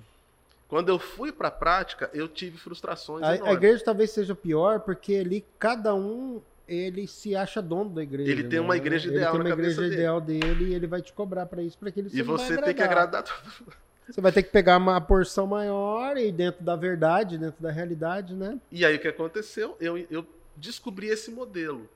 [0.68, 3.56] Quando eu fui para a prática, eu tive frustrações A, a enormes.
[3.58, 6.42] igreja talvez seja pior porque ali cada um
[6.74, 8.32] ele se acha dono da igreja.
[8.32, 8.66] Ele tem né?
[8.66, 9.94] uma igreja Ele ideal tem na uma igreja dele.
[9.94, 12.74] ideal dele e ele vai te cobrar para isso, para que ele E você tem
[12.74, 13.74] que agradar todo mundo.
[14.10, 18.34] Você vai ter que pegar uma porção maior e dentro da verdade, dentro da realidade,
[18.36, 18.60] né?
[18.70, 19.78] E aí o que aconteceu?
[19.80, 20.26] Eu, eu
[20.58, 21.88] descobri esse modelo.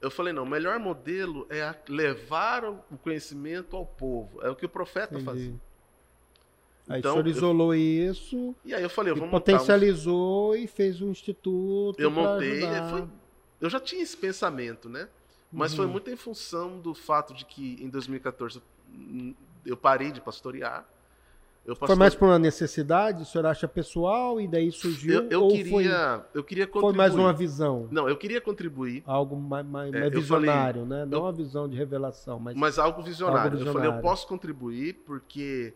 [0.00, 4.40] Eu falei, não, o melhor modelo é levar o conhecimento ao povo.
[4.42, 5.24] É o que o profeta Entendi.
[5.26, 5.54] fazia.
[6.88, 9.40] Aí Então, o senhor eu- isolou isso, E aí eu falei, eu vou montar um
[9.40, 12.00] potencializou e fez um instituto.
[12.00, 12.60] Eu montei,
[12.90, 13.04] foi-
[13.60, 15.08] eu já tinha esse pensamento, né?
[15.52, 15.92] Mas foi Uhum.
[15.92, 19.34] muito em função do fato de que em 2014 hum,
[19.66, 20.86] eu parei de pastorear.
[21.66, 25.12] Eu Foi mais por uma necessidade, o senhor acha pessoal e daí surgiu?
[25.24, 25.70] eu, eu ou queria,
[26.32, 26.96] foi, eu queria foi contribuir.
[26.96, 27.86] mais uma visão?
[27.90, 31.04] Não, eu queria contribuir, Algo mais, mais, É, mais eu falei- visionário, né?
[31.04, 33.42] Não eu- uma visão de revelação, mas mas algo visionário.
[33.42, 34.02] Algo Eu falei, eu visionário.
[34.02, 35.74] posso contribuir porque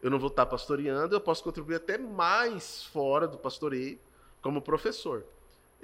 [0.00, 3.98] eu não vou estar pastoreando, eu posso contribuir até mais fora do pastoreio
[4.40, 5.24] como professor.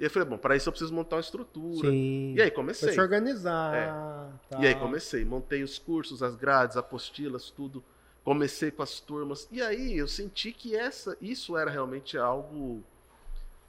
[0.01, 1.87] E eu falei, bom, para isso eu preciso montar uma estrutura.
[1.91, 2.33] Sim.
[2.35, 2.87] E aí comecei.
[2.87, 4.33] Pra se organizar.
[4.49, 4.59] tá.
[4.59, 7.83] E aí comecei, montei os cursos, as grades, apostilas, tudo.
[8.23, 9.47] Comecei com as turmas.
[9.51, 12.83] E aí eu senti que essa, isso era realmente algo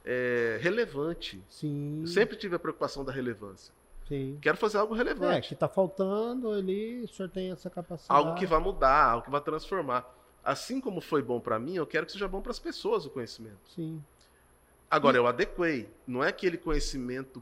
[0.03, 1.39] é, relevante.
[1.47, 1.99] Sim.
[2.01, 3.71] Eu sempre tive a preocupação da relevância.
[4.07, 4.39] Sim.
[4.41, 5.49] Quero fazer algo É, relevante.
[5.49, 8.19] que tá faltando ali, o senhor tem essa capacidade.
[8.19, 10.11] algo que vai mudar, algo que vai transformar.
[10.43, 13.09] Assim como foi bom para mim, eu quero que seja bom para as pessoas o
[13.11, 13.59] conhecimento.
[13.75, 14.03] Sim.
[14.89, 15.89] Agora, eu adequei.
[16.07, 17.41] Não é aquele conhecimento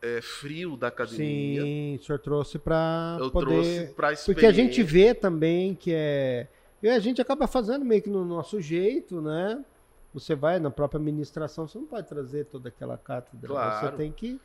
[0.00, 1.62] é, frio da academia.
[1.62, 3.46] Sim, o senhor trouxe para Eu poder...
[3.50, 6.46] trouxe para Porque a gente vê também que é...
[6.82, 9.64] E a gente acaba fazendo meio que no nosso jeito, né?
[10.12, 13.48] Você vai na própria administração, você não pode trazer toda aquela cátedra.
[13.48, 13.86] Claro.
[13.88, 14.38] Você tem que...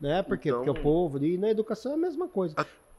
[0.00, 0.22] Né?
[0.22, 1.24] Porque, Então- porque o povo...
[1.24, 2.54] E na educação é a mesma coisa.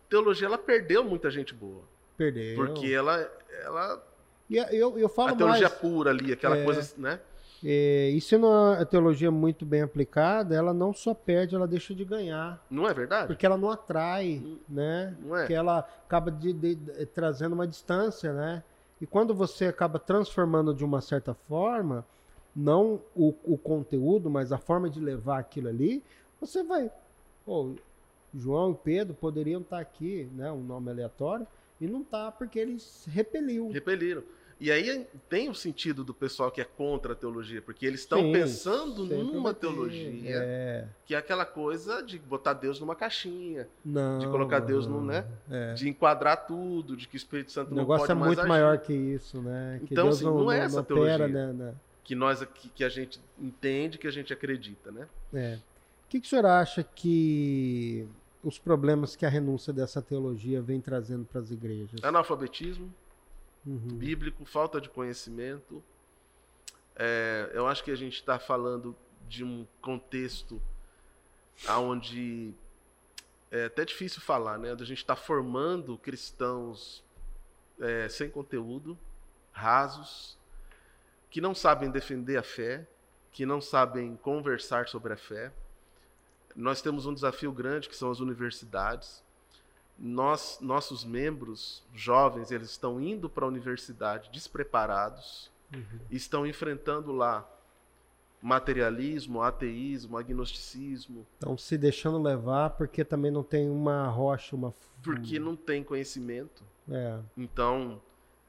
[0.10, 1.84] teologia ela perdeu muita gente boa.
[2.18, 2.56] Perdeu.
[2.56, 3.30] Porque ela,
[3.64, 4.02] ela
[4.50, 5.80] E eu, eu falo a teologia mais...
[5.82, 6.64] pura ali, aquela É.
[6.64, 7.20] coisa, né?
[7.68, 11.96] É, e se não a teologia muito bem aplicada, ela não só perde, ela deixa
[11.96, 12.64] de ganhar.
[12.70, 13.26] Não é verdade?
[13.28, 15.16] Porque ela não atrai, né?
[15.20, 15.40] Não é?
[15.40, 18.64] Porque ela acaba de, de- de- trazendo uma distância, né?
[19.02, 22.06] E quando você acaba transformando de uma certa forma,
[22.56, 26.04] não o, o conteúdo, mas a forma de levar aquilo ali,
[26.40, 26.92] você vai.
[27.46, 27.74] Pô,
[28.34, 30.52] João e Pedro poderiam estar aqui, né?
[30.52, 31.48] Um nome aleatório,
[31.82, 33.70] e não tá porque eles repeliu.
[33.70, 34.24] Repeliram.
[34.60, 38.32] E aí tem o sentido do pessoal que é contra a teologia, porque eles estão
[38.32, 44.28] pensando numa teologia É, que é aquela coisa de botar Deus numa caixinha, não, de
[44.28, 45.26] colocar Deus no, né?
[45.52, 45.74] É.
[45.74, 48.40] de enquadrar tudo, de que o Espírito Santo O não negócio pode é mais muito
[48.40, 48.48] agir.
[48.50, 49.82] maior que isso, né?
[49.86, 51.28] Que Então, Deus assim, não, não é essa não opera, teologia.
[51.28, 51.76] né, né?
[52.04, 55.08] que nós aqui que a gente entende, que a gente acredita, né?
[55.34, 55.56] É.
[55.56, 58.08] O que, que o senhor acha que
[58.44, 62.02] os problemas que a renúncia dessa teologia vem trazendo para as igrejas?
[62.04, 62.94] Analfabetismo
[63.66, 63.98] Uhum.
[63.98, 65.84] bíblico, falta de conhecimento.
[66.96, 68.96] É, eu acho que a gente está falando
[69.28, 70.62] de um contexto
[71.70, 72.54] onde
[73.52, 74.72] é até difícil falar, né?
[74.72, 77.04] A gente está formando cristãos
[77.80, 78.98] é, sem conteúdo,
[79.52, 80.38] rasos,
[81.30, 82.88] que não sabem defender a fé,
[83.32, 85.52] que não sabem conversar sobre a fé.
[86.56, 89.24] Nós temos um desafio grande que são as universidades.
[89.98, 96.00] Nós, nossos membros jovens, eles estão indo para a universidade despreparados, Uhum.
[96.12, 97.50] estão enfrentando lá
[98.42, 104.74] materialismo, ateísmo, agnosticismo, Então, se deixando levar, porque também não tem uma rocha, uma.
[105.04, 106.64] porque não tem conhecimento.
[106.90, 108.00] É, Então,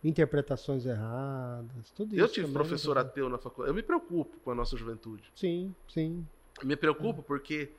[0.05, 2.21] interpretações erradas, tudo isso.
[2.23, 3.01] eu tive também, professor né?
[3.01, 3.71] ateu na faculdade.
[3.71, 5.33] Eu me preocupo com a nossa juventude.
[5.35, 6.27] Sim, sim.
[6.63, 7.71] Me preocupo porque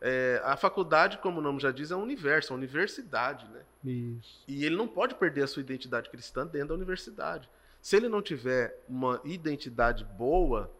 [0.00, 3.60] é, a faculdade, como o nome já diz, é um universo, é uma universidade, né?
[3.84, 4.42] Isso.
[4.48, 7.48] E ele não pode perder a sua identidade cristã dentro da universidade.
[7.82, 10.70] Se ele não tiver uma identidade boa,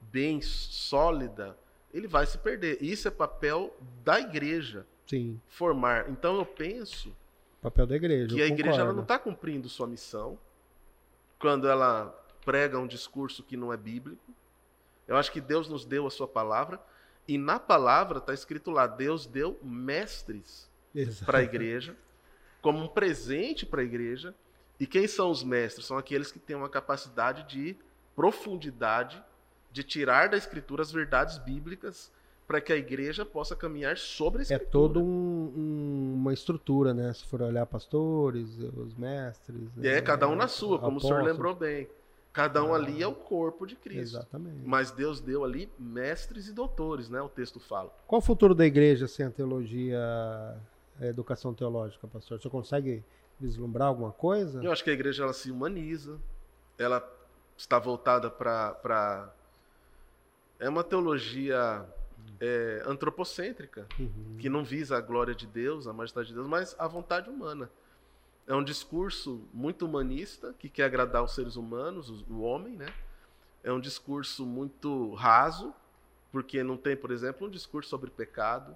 [0.00, 1.56] bem sólida,
[1.92, 2.82] ele vai se perder.
[2.82, 5.40] Isso é papel da igreja Sim.
[5.48, 6.08] formar.
[6.08, 7.14] Então eu penso
[7.60, 8.34] Papel da igreja.
[8.34, 10.38] que a igreja ela não está cumprindo sua missão
[11.38, 12.14] quando ela
[12.44, 14.32] prega um discurso que não é bíblico.
[15.06, 16.80] Eu acho que Deus nos deu a sua palavra
[17.28, 20.68] e na palavra está escrito lá: Deus deu mestres
[21.26, 21.94] para a igreja,
[22.62, 24.34] como um presente para a igreja.
[24.80, 25.86] E quem são os mestres?
[25.86, 27.76] São aqueles que têm uma capacidade de
[28.16, 29.22] profundidade,
[29.72, 32.10] de tirar da escritura as verdades bíblicas,
[32.46, 34.70] para que a igreja possa caminhar sobre a É escritura.
[34.70, 37.12] toda um- um- uma estrutura, né?
[37.12, 39.68] Se for olhar pastores, os mestres.
[39.78, 40.00] É, né?
[40.00, 41.88] cada um na sua, como o senhor lembrou bem.
[42.38, 44.16] Cada um ali é o corpo de Cristo.
[44.16, 44.60] Exatamente.
[44.64, 47.20] Mas Deus deu ali mestres e doutores, né?
[47.20, 47.92] O texto fala.
[48.06, 49.98] Qual o futuro da igreja sem a teologia,
[51.00, 52.40] a educação teológica, pastor?
[52.40, 53.02] Você consegue
[53.40, 54.62] vislumbrar alguma coisa?
[54.62, 56.16] Eu acho que a igreja ela se humaniza,
[56.78, 57.04] ela
[57.56, 59.34] está voltada para.
[60.60, 61.84] É uma teologia
[62.40, 64.36] é, antropocêntrica, Uhum.
[64.38, 67.68] que não visa a glória de Deus, a majestade de Deus, mas a vontade humana.
[68.48, 72.86] É um discurso muito humanista, que quer agradar os seres humanos, o homem, né?
[73.62, 75.74] É um discurso muito raso,
[76.32, 78.74] porque não tem, por exemplo, um discurso sobre pecado,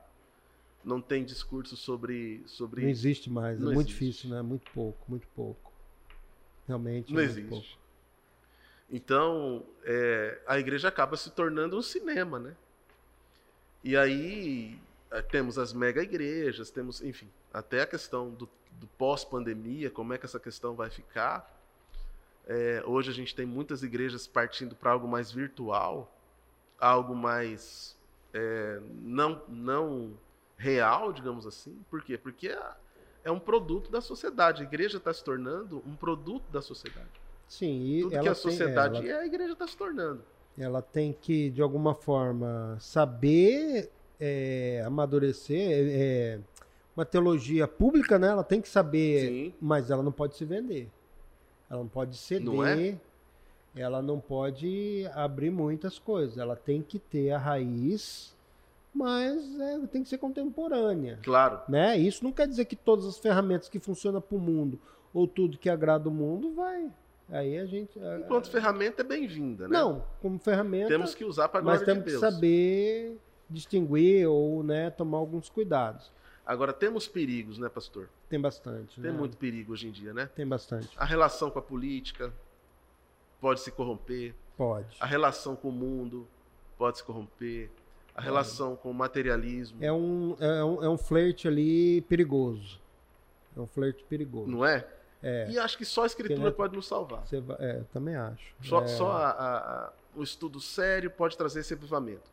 [0.85, 2.43] não tem discurso sobre.
[2.47, 4.05] sobre Não existe mais, Não é muito existe.
[4.05, 4.43] difícil, né?
[4.43, 5.73] Muito pouco, muito pouco.
[6.68, 7.11] Realmente.
[7.11, 7.49] Não é muito existe.
[7.49, 7.83] pouco.
[8.91, 12.55] Então, é, a igreja acaba se tornando um cinema, né?
[13.83, 14.79] E aí
[15.11, 18.47] eh, temos as mega igrejas, temos, enfim, até a questão do,
[18.81, 21.51] do pós-pandemia, como é que essa questão vai ficar.
[22.47, 26.12] É, hoje a gente tem muitas igrejas partindo para algo mais virtual,
[26.79, 27.97] algo mais
[28.35, 30.12] é, não, não
[30.57, 31.79] real, digamos assim.
[31.91, 32.18] Por quê?
[32.18, 32.61] Porque é,
[33.25, 34.62] é um produto da sociedade.
[34.62, 37.09] A igreja está se tornando um produto da sociedade.
[37.49, 40.23] Sim, e Tudo ela que a tem- sociedade ela- e a igreja está se tornando.
[40.59, 46.41] ela tem que, de alguma forma, saber é, amadurecer.
[46.97, 48.28] É, é, uma teologia pública, né?
[48.28, 49.55] Ela tem que saber, Sim.
[49.61, 50.88] mas ela não pode se vender.
[51.68, 52.45] Ela não pode ceder.
[52.45, 52.99] Não é?
[53.74, 56.36] Ela não pode abrir muitas coisas.
[56.36, 58.36] Ela tem que ter a raiz,
[58.95, 61.18] mas é, tem que ser contemporânea.
[61.22, 61.61] Claro.
[61.68, 61.97] Né?
[61.97, 64.78] Isso não quer dizer que todas as ferramentas que funcionam para o mundo
[65.14, 66.90] ou tudo que agrada o mundo vai.
[67.30, 67.99] Aí a gente.
[68.20, 69.78] Enquanto ferramenta é bem-vinda, né?
[69.78, 70.88] Não, como ferramenta.
[70.88, 73.18] Temos que usar para a mas temos de que saber
[73.49, 76.11] distinguir ou né, tomar alguns cuidados.
[76.45, 78.09] Agora, temos perigos, né, pastor?
[78.28, 79.01] Tem bastante.
[79.01, 79.16] Tem né?
[79.16, 80.26] muito perigo hoje em dia, né?
[80.34, 80.88] Tem bastante.
[80.97, 82.32] A relação com a política
[83.40, 84.34] pode se corromper.
[84.57, 84.97] Pode.
[84.99, 86.26] A relação com o mundo
[86.76, 87.70] pode se corromper.
[88.14, 89.82] A relação com o materialismo.
[89.82, 92.80] É um, é, um, é um flerte ali perigoso.
[93.57, 94.51] É um flerte perigoso.
[94.51, 94.86] Não é?
[95.22, 95.49] É.
[95.49, 97.24] E acho que só a escritura Porque, né, pode nos salvar.
[97.26, 98.55] Você vai- é, eu também acho.
[98.62, 102.30] Só, É, só a- a- a- o estudo sério pode trazer esse avivamento.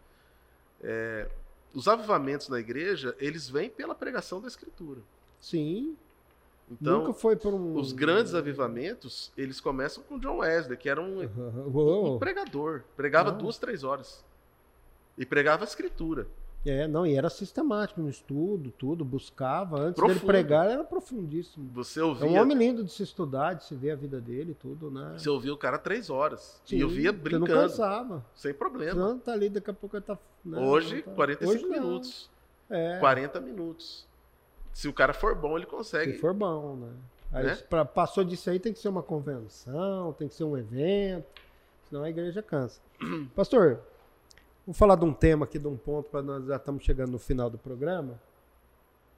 [0.81, 1.29] É,
[1.73, 5.01] os avivamentos na igreja, eles vêm pela pregação da escritura.
[5.39, 5.95] Sim.
[6.71, 7.75] Então, nunca foi por um.
[7.75, 12.83] os grandes avivamentos, eles começam com John Wesley, que era um, um pregador.
[12.95, 13.39] Pregava Não.
[13.39, 14.23] duas, três horas.
[15.17, 16.27] E pregava a escritura.
[16.65, 19.77] É, não, e era sistemático no estudo, tudo, buscava.
[19.79, 20.25] Antes dele Profundo.
[20.27, 21.69] pregar, era profundíssimo.
[21.73, 24.53] Você É ouvia, um homem lindo de se estudar, de se ver a vida dele,
[24.59, 25.15] tudo, né?
[25.17, 26.61] você ouvia o cara três horas.
[26.65, 28.25] Sim, e eu via Você não brincando, cansava.
[28.35, 28.93] sem problema.
[28.93, 30.17] Não, tá ali, daqui a pouco ele tá.
[30.43, 32.29] né, Hoje, tá- 45 Hoje minutos.
[32.69, 34.05] É, 40 minutos.
[34.73, 36.13] Se o cara for bom, ele consegue.
[36.13, 36.91] se for bom, né?
[37.31, 37.55] Aí, Né?
[37.69, 41.25] pra- passou disso aí, tem que ser uma convenção, tem que ser um evento,
[41.87, 42.81] senão a igreja cansa.
[43.35, 43.79] Pastor,
[44.69, 47.19] vou falar de um tema aqui, de um ponto, para nós já estamos chegando no
[47.19, 48.19] final do programa,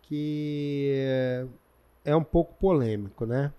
[0.03, 1.45] que é-
[2.05, 3.51] é um pouco polêmico, né?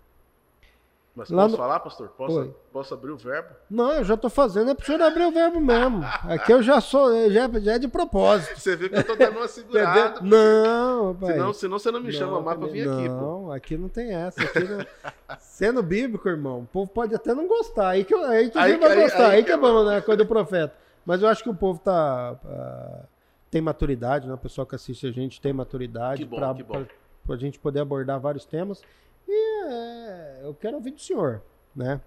[1.15, 2.09] Mas Lá posso no- falar, pastor?
[2.17, 2.57] Posso, Oi.
[2.73, 3.51] posso abrir o verbo?
[3.69, 6.01] Não, eu já tô fazendo, é senhor abrir o verbo mesmo.
[6.03, 8.59] Aqui eu já sou, já, já é de propósito.
[8.59, 10.21] Você viu que eu tô dando uma segurada.
[10.21, 10.39] Entendeu?
[10.39, 11.33] Não, rapaz.
[11.35, 13.15] senão, senão você não me chama Não, mais pra também- vir aqui, pô.
[13.15, 14.43] Não, aqui não tem essa.
[14.43, 14.87] Aqui não-
[15.39, 17.91] Sendo bíblico, irmão, o povo pode até não gostar.
[17.91, 19.27] Aí que, aí que Aí vai aí- gostar.
[19.27, 20.01] Aí, aí que, que é é bom, né?
[20.01, 20.75] Coisa do profeta.
[21.05, 22.37] Mas eu acho que o povo tá.
[22.45, 23.05] ah,
[23.51, 24.35] tem maturidade, né?
[24.35, 26.49] O pessoal que assiste a gente tem maturidade pra-
[27.27, 28.83] pra gente poder abordar vários temas.
[29.29, 31.43] E é, eu quero ouvir do senhor,
[31.77, 32.01] né?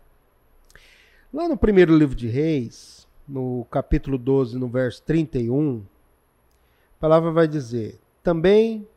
[1.34, 5.84] Lá no primeiro livro de Reis, no capítulo 12, no verso 31,
[6.98, 8.88] a palavra vai dizer: Também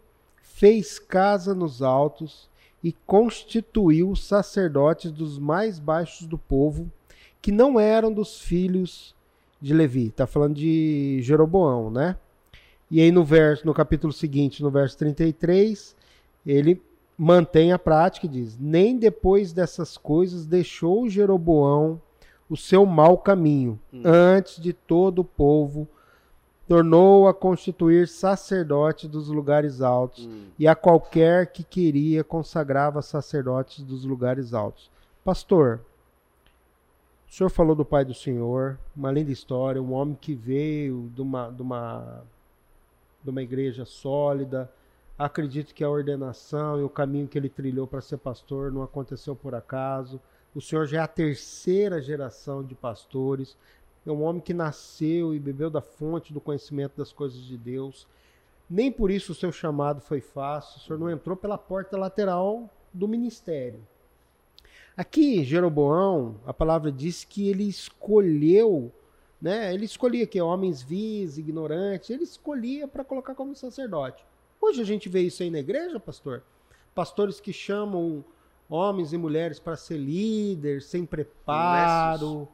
[0.41, 2.49] fez casa nos altos
[2.83, 6.91] e constituiu sacerdotes dos mais baixos do povo,
[7.43, 9.15] que não eram dos filhos
[9.61, 10.07] de Levi.
[10.09, 12.17] Está falando de Jeroboão, né?
[12.91, 15.95] E aí no verso, no capítulo seguinte, no verso 33,
[16.47, 16.81] ele
[17.17, 22.01] mantém a prática e diz: Nem depois dessas coisas deixou Jeroboão
[22.49, 24.03] o seu mau caminho, Hum.
[24.05, 25.87] antes de todo o povo
[26.67, 30.47] tornou a constituir sacerdote dos lugares altos, Hum.
[30.59, 34.91] e a qualquer que queria consagrava sacerdotes dos lugares altos.
[35.25, 35.81] Pastor,
[37.29, 41.21] o senhor falou do pai do senhor, uma linda história, um homem que veio de
[41.21, 42.23] uma, de uma,
[43.23, 44.71] de uma igreja sólida.
[45.19, 49.37] Acredito que a ordenação e o caminho que ele trilhou para ser pastor não aconteceu
[49.37, 50.19] por acaso.
[50.55, 53.57] O senhor já é a terceira geração de pastores.
[54.07, 58.07] É um homem que nasceu e bebeu da fonte do conhecimento das coisas de Deus.
[58.71, 60.79] Nem por isso o seu chamado foi fácil.
[60.79, 63.81] O senhor não entrou pela porta lateral do ministério.
[64.99, 68.91] Aqui, Jeroboão, a palavra diz que ele escolheu,
[69.41, 69.73] né?
[69.73, 74.25] Ele escolhia que homens vis, ignorantes, ele escolhia para colocar como sacerdote.
[74.61, 76.43] Hoje a gente vê isso aí na igreja, pastor.
[76.97, 78.25] Pastores que chamam
[78.69, 82.49] homens e mulheres para ser líder, sem preparo,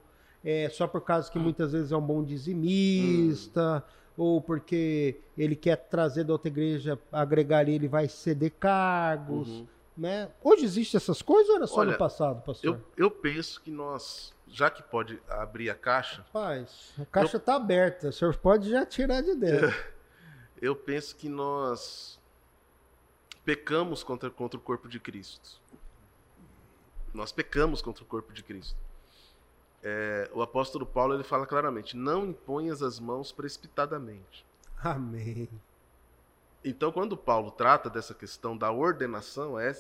[0.45, 3.83] é, só por causa que muitas vezes é um bom dizimista,
[4.19, 9.49] ou porque ele quer trazer da outra igreja, agregar ali, ele vai ceder cargos.
[9.49, 9.67] Uhum.
[9.97, 10.29] Né?
[10.43, 12.81] Hoje existe essas coisas ou era só Olha, no passado, pastor?
[12.97, 17.55] Eu, eu penso que nós, já que pode abrir a caixa, Rapaz, a caixa está
[17.55, 19.73] aberta, o senhor pode já tirar de dentro.
[20.61, 22.19] eu penso que nós
[23.45, 25.61] pecamos contra, contra o corpo de Cristo.
[27.13, 28.77] Nós pecamos contra o corpo de Cristo.
[29.81, 34.45] É, o apóstolo Paulo ele fala claramente: não imponhas as mãos precipitadamente.
[34.83, 35.49] Amém.
[36.65, 39.77] Então, quando Paulo trata dessa questão da ordenação, é-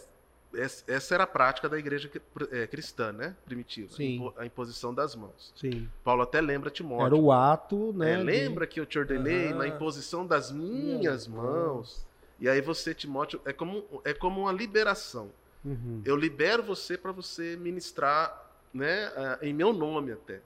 [0.54, 2.10] é- essa era a prática da igreja
[2.50, 3.34] é, cristã, né?
[3.46, 3.92] Primitiva.
[3.94, 4.32] Sim.
[4.36, 5.52] A imposição das mãos.
[5.56, 5.88] Sim.
[6.04, 7.06] Paulo até lembra Timóteo.
[7.06, 8.12] Era o ato, né?
[8.12, 12.06] É, lembra que eu te ordenei na imposição das minhas mãos.
[12.38, 15.30] E aí você, Timóteo, é como, é como uma liberação.
[15.64, 16.02] Uhum.
[16.04, 19.10] Eu libero você para você ministrar né,
[19.40, 20.42] em meu nome até.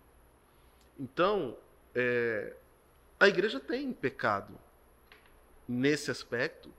[1.01, 1.57] Então,
[1.95, 2.55] é,
[3.19, 4.55] a igreja tem pecado
[5.69, 6.71] nesse aspecto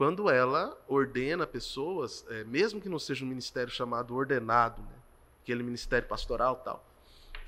[0.00, 4.94] quando ela ordena pessoas, é, mesmo que não seja um ministério chamado ordenado, né,
[5.42, 6.82] aquele ministério pastoral tal,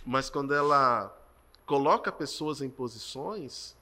[0.05, 1.17] mas quando ela
[1.65, 3.75] coloca pessoas em posições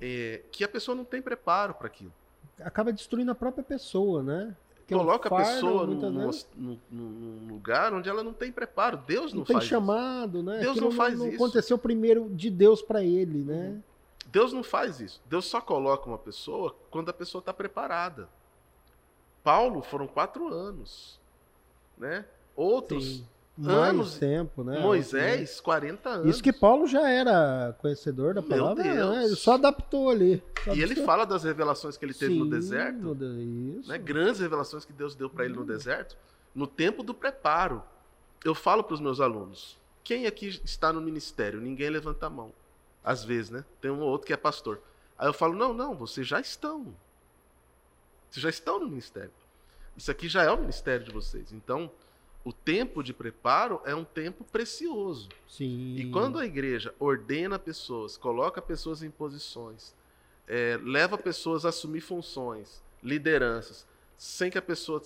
[0.00, 2.12] é, que a pessoa não tem preparo para aquilo.
[2.60, 4.56] Acaba destruindo a própria pessoa, né?
[4.88, 8.96] Coloca é fardo, a pessoa num, num, num, lugar onde ela não tem preparo.
[9.06, 10.46] Deus não, não tem chamado, isso.
[10.46, 10.58] né?
[10.58, 11.36] Deus não faz não, isso.
[11.36, 13.68] aconteceu primeiro de Deus para ele, né?
[13.68, 13.82] Uhum.
[14.28, 15.20] Deus não faz isso.
[15.26, 18.28] Deus só coloca uma pessoa quando a pessoa está preparada.
[19.42, 21.18] Paulo foram quatro anos,
[21.96, 22.24] né?
[22.54, 23.26] Outros Sim
[23.66, 24.18] anos.
[24.18, 24.78] tempo, né?
[24.78, 26.30] Moisés, 40 anos.
[26.30, 29.24] Isso que Paulo já era conhecedor da palavra, né?
[29.24, 30.42] Ele só adaptou ali.
[30.64, 33.16] Só e ele fala das revelações que ele teve Sim, no deserto.
[33.78, 33.88] Isso.
[33.88, 33.98] Né?
[33.98, 36.16] Grandes revelações que Deus deu para ele no deserto,
[36.54, 37.82] no tempo do preparo.
[38.44, 41.60] Eu falo para os meus alunos: quem aqui está no ministério?
[41.60, 42.52] Ninguém levanta a mão.
[43.02, 43.64] Às vezes, né?
[43.80, 44.80] Tem um ou outro que é pastor.
[45.18, 46.94] Aí eu falo: não, não, vocês já estão.
[48.30, 49.32] Vocês já estão no ministério.
[49.96, 51.52] Isso aqui já é o ministério de vocês.
[51.52, 51.90] Então,
[52.44, 55.28] o tempo de preparo é um tempo precioso.
[55.48, 55.96] Sim.
[55.96, 59.94] E quando a igreja ordena pessoas, coloca pessoas em posições,
[60.46, 63.86] é, leva pessoas a assumir funções, lideranças,
[64.16, 65.02] sem que a pessoa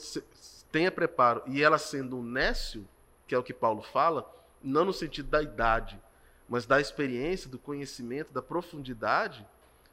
[0.70, 2.86] tenha preparo e ela sendo um nécio,
[3.26, 4.30] que é o que Paulo fala,
[4.62, 6.00] não no sentido da idade,
[6.48, 9.46] mas da experiência, do conhecimento, da profundidade,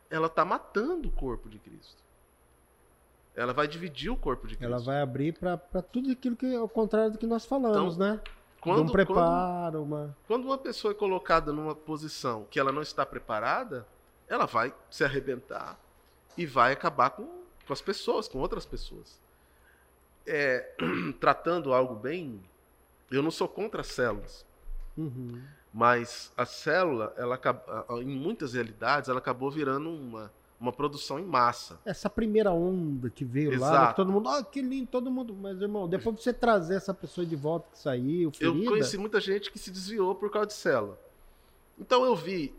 [0.10, 2.04] ela está matando o corpo de Cristo.
[3.36, 4.74] Ela vai dividir o corpo de Cristo.
[4.74, 8.16] Ela vai abrir para tudo aquilo que é o contrário do que nós falamos, então,
[8.16, 8.22] né?
[8.60, 10.18] Quando, um preparo, quando, uma...
[10.28, 13.88] quando uma pessoa é colocada numa posição que ela não está preparada,
[14.28, 15.80] ela vai se arrebentar
[16.38, 17.26] e vai acabar com,
[17.66, 19.20] com as pessoas, com outras pessoas.
[20.28, 20.76] É,
[21.20, 22.42] tratando algo bem,
[23.10, 24.46] eu não sou contra as células,
[24.98, 25.42] uhum.
[25.74, 27.40] Mas a célula, ela
[28.02, 31.80] em muitas realidades, ela acabou virando uma uma produção em massa.
[31.86, 33.74] Essa primeira onda que veio Exato.
[33.74, 35.34] lá, que todo mundo, ah, que lindo, todo mundo.
[35.34, 38.66] Mas, irmão, depois de você trazer essa pessoa de volta que saiu, ferida...
[38.66, 41.00] Eu conheci muita gente que se desviou por causa de célula.
[41.80, 42.54] Então eu vi,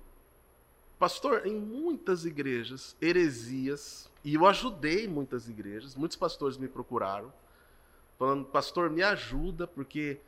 [0.98, 7.30] pastor, em muitas igrejas, heresias, e eu ajudei muitas igrejas, muitos pastores me procuraram,
[8.18, 10.18] falando, pastor, me ajuda, porque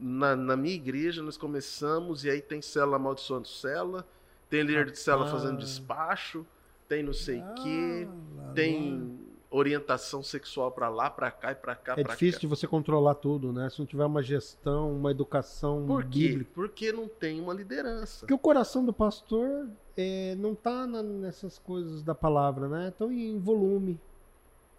[0.00, 4.06] na, na minha igreja nós começamos, e aí tem célula amaldiçoando célula,
[4.48, 6.46] tem líder de célula fazendo despacho,
[6.88, 8.08] tem não sei o ah, quê,
[8.54, 9.18] tem
[9.50, 11.94] orientação sexual para lá, para cá e para cá.
[11.96, 12.40] É difícil cá.
[12.40, 13.68] de você controlar tudo, né?
[13.68, 16.28] Se não tiver uma gestão, uma educação Por quê?
[16.28, 16.50] bíblica.
[16.54, 18.20] Porque não tem uma liderança.
[18.20, 22.88] Porque o coração do pastor é, não está nessas coisas da palavra, né?
[22.88, 24.00] Estão em volume.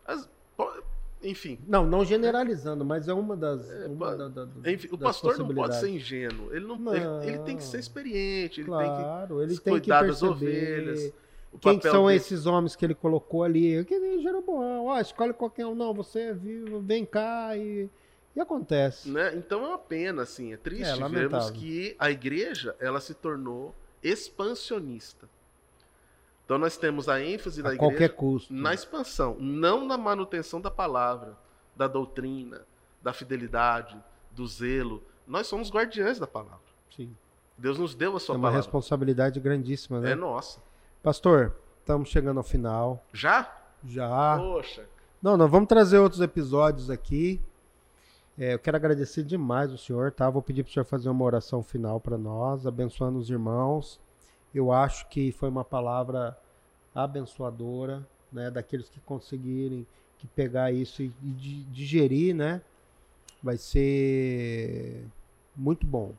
[0.06, 0.30] As,
[1.24, 1.60] enfim.
[1.68, 3.70] Não, não generalizando, mas é uma das.
[3.70, 6.54] É, uma da, da, enfim, o pastor não pode ser ingênuo.
[6.54, 8.62] Ele não, não ele, ele, tem que ser experiente.
[8.62, 11.14] Ele claro, tem que ele tem cuidar que das ovelhas
[11.60, 12.18] quem que são dele.
[12.18, 13.84] esses homens que ele colocou ali?
[13.86, 15.76] Que nem Jeroboão, ó, escolhe qualquer um.
[15.76, 17.90] Não, você é vivo, vem cá e...
[18.34, 19.10] E acontece.
[19.10, 19.36] Né?
[19.36, 23.76] Então é uma pena, assim, é triste é, vermos que a igreja ela se tornou
[24.02, 25.30] expansionista.
[26.46, 28.54] Então nós temos a ênfase a da igreja qualquer custo.
[28.54, 31.38] na expansão, não na manutenção da palavra,
[31.76, 32.62] da doutrina,
[33.02, 33.98] da fidelidade,
[34.32, 35.02] do zelo.
[35.26, 36.60] Nós somos guardiães da palavra.
[36.96, 37.16] Sim.
[37.58, 38.60] Deus nos deu a sua é uma palavra.
[38.60, 40.12] responsabilidade grandíssima, né?
[40.12, 40.60] É nossa.
[41.02, 43.04] Pastor, estamos chegando ao final.
[43.14, 43.50] Já?
[43.86, 44.38] Já.
[44.38, 44.86] Poxa.
[45.22, 47.40] Não, nós vamos trazer outros episódios aqui.
[48.38, 50.30] É, eu quero agradecer demais o senhor, tá?
[50.30, 54.00] Vou pedir para o senhor fazer uma oração final para nós, abençoando os irmãos.
[54.54, 56.38] Eu acho que foi uma palavra
[56.94, 58.50] abençoadora, né?
[58.50, 59.86] Daqueles que conseguirem
[60.18, 62.62] que pegar isso e, e digerir, né?
[63.42, 65.04] Vai ser
[65.56, 66.14] muito bom.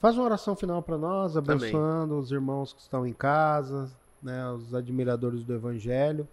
[0.00, 2.24] Faz uma oração final para nós, abençoando Amém.
[2.24, 3.90] os irmãos que estão em casa,
[4.22, 6.26] né, os admiradores do Evangelho.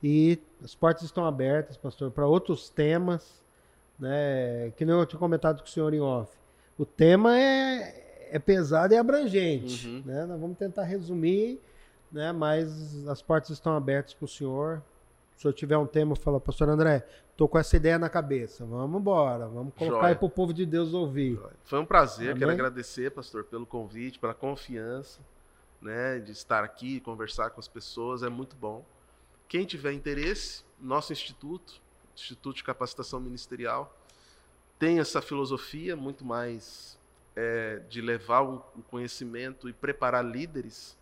[0.00, 3.42] E as portas estão abertas, pastor, para outros temas,
[3.98, 6.32] né, que nem eu tinha comentado com o senhor em off.
[6.78, 10.02] O tema é, é pesado e abrangente, uhum.
[10.06, 10.24] né?
[10.24, 11.60] Nós vamos tentar resumir,
[12.10, 14.82] né, mas as portas estão abertas para o senhor.
[15.36, 17.06] Se eu tiver um tema, eu falo, pastor André,
[17.36, 18.64] tô com essa ideia na cabeça.
[18.64, 20.08] Vamos embora, vamos colocar Joia.
[20.08, 21.34] aí pro povo de Deus ouvir.
[21.34, 21.52] Joia.
[21.64, 22.38] Foi um prazer, Amém?
[22.38, 25.20] quero agradecer, pastor, pelo convite, pela confiança,
[25.80, 28.82] né, de estar aqui, conversar com as pessoas, é muito bom.
[29.46, 31.82] Quem tiver interesse, nosso instituto,
[32.14, 33.94] Instituto de Capacitação Ministerial,
[34.78, 36.98] tem essa filosofia muito mais
[37.34, 38.60] é, de levar o
[38.90, 40.96] conhecimento e preparar líderes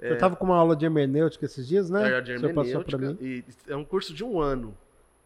[0.00, 2.18] é, eu estava com uma aula de hermenêutica esses dias, né?
[2.18, 4.74] É, de hermenêutica, e é um curso de um ano.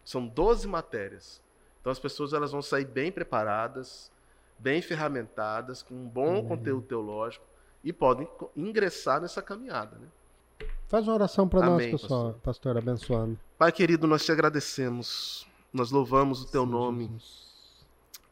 [0.05, 1.41] São 12 matérias.
[1.81, 4.11] Então as pessoas elas vão sair bem preparadas,
[4.59, 6.49] bem ferramentadas, com um bom Amém.
[6.49, 7.45] conteúdo teológico
[7.85, 9.97] e podem ingressar nessa caminhada.
[9.97, 10.67] Né?
[10.89, 12.75] Faz uma oração para nós, pessoal, pastor.
[12.75, 13.39] pastor, abençoando.
[13.57, 17.09] Pai querido, nós te agradecemos, nós louvamos o teu Sim, nome.
[17.09, 17.54] Jesus.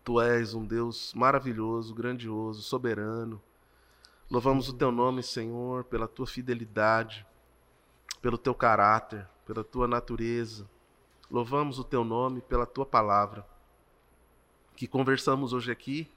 [0.05, 3.41] Tu és um Deus maravilhoso, grandioso, soberano.
[4.29, 7.25] Louvamos o teu nome, Senhor, pela tua fidelidade,
[8.21, 10.69] pelo teu caráter, pela tua natureza.
[11.31, 13.47] Louvamos o teu nome pela tua palavra.
[14.75, 16.11] Que conversamos hoje aqui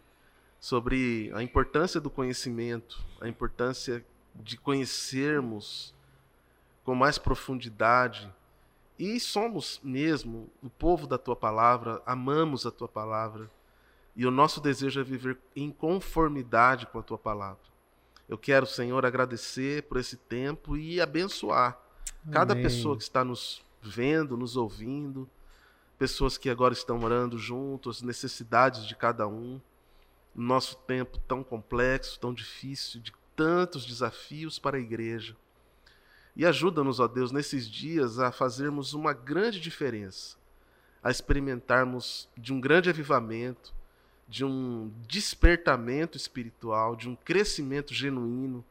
[0.60, 5.94] sobre a importância do conhecimento, a importância de conhecermos
[6.84, 8.34] com mais profundidade.
[8.98, 13.52] E somos mesmo o povo da tua palavra, amamos a tua palavra.
[14.16, 17.64] E o nosso desejo é viver em conformidade com a tua palavra.
[18.28, 21.80] Eu quero, Senhor, agradecer por esse tempo e abençoar
[22.32, 22.64] cada Amém.
[22.64, 25.30] pessoa que está nos vendo, nos ouvindo,
[25.98, 29.62] pessoas que agora estão orando junto, as necessidades de cada um.
[30.34, 35.36] Nosso tempo tão complexo, tão difícil, de tantos desafios para a igreja.
[36.36, 40.36] E ajuda-nos, ó Deus, nesses dias a fazermos uma grande diferença,
[41.02, 43.74] a experimentarmos de um grande avivamento,
[44.28, 48.64] de um despertamento espiritual, de um crescimento genuíno,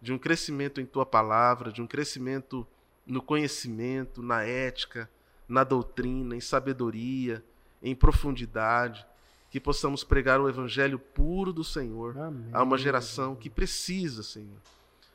[0.00, 2.66] de um crescimento em tua palavra, de um crescimento
[3.06, 5.08] no conhecimento, na ética,
[5.48, 7.42] na doutrina, em sabedoria,
[7.82, 9.04] em profundidade,
[9.50, 12.50] que possamos pregar o evangelho puro do Senhor Amém.
[12.52, 14.58] a uma geração que precisa, Senhor.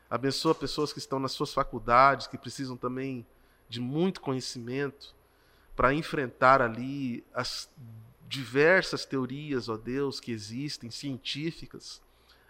[0.10, 3.26] Abençoa pessoas que estão nas suas faculdades, que precisam também
[3.70, 5.16] de muito conhecimento
[5.76, 7.70] para enfrentar ali as
[8.28, 12.02] diversas teorias, ó Deus, que existem, científicas.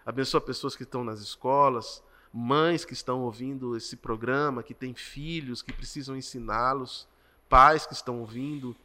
[0.04, 5.62] Abençoa pessoas que estão nas escolas, mães que estão ouvindo esse programa, que têm filhos,
[5.62, 7.08] que precisam ensiná-los,
[7.48, 8.76] pais que estão ouvindo,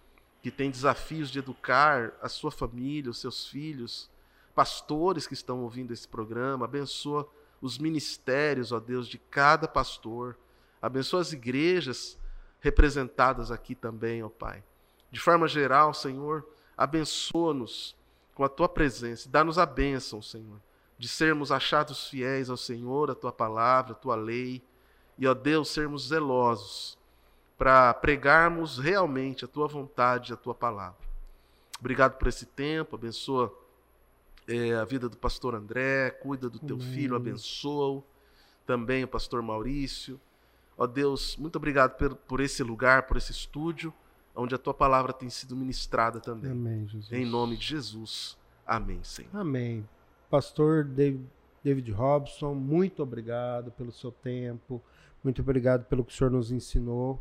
[0.42, 4.10] que têm desafios de educar a sua família, os seus filhos,
[4.56, 7.30] pastores que estão ouvindo esse programa, abençoa
[7.62, 10.36] os ministérios, ó Deus, de cada pastor,
[10.82, 12.18] abençoa as igrejas
[12.60, 14.64] representadas aqui também, ó Pai.
[15.12, 16.46] De forma geral, Senhor,
[16.84, 17.96] abençoa-nos
[18.34, 20.60] com a tua presença, dá-nos a bênção, Senhor,
[20.98, 24.64] de sermos achados fiéis ao Senhor, à tua palavra, à tua lei,
[25.18, 26.98] e, ó Deus, sermos zelosos
[27.58, 30.98] para pregarmos realmente a tua vontade, a tua palavra.
[31.80, 33.56] Obrigado por esse tempo, abençoa
[34.48, 36.88] é, a vida do pastor André, cuida do teu Amém.
[36.88, 38.04] filho, abençoa-o.
[38.66, 40.20] Também o pastor Maurício.
[40.78, 43.94] Ó Deus, muito obrigado por, por esse lugar, por esse estúdio,
[44.36, 46.52] onde a tua palavra tem sido ministrada também.
[46.52, 47.12] Amém, Jesus.
[47.12, 48.38] Em nome de Jesus.
[48.66, 49.30] Amém, Senhor.
[49.34, 49.88] Amém.
[50.30, 50.86] Pastor
[51.64, 54.82] David, Robson, muito obrigado pelo seu tempo.
[55.24, 57.20] Muito obrigado pelo que o senhor nos ensinou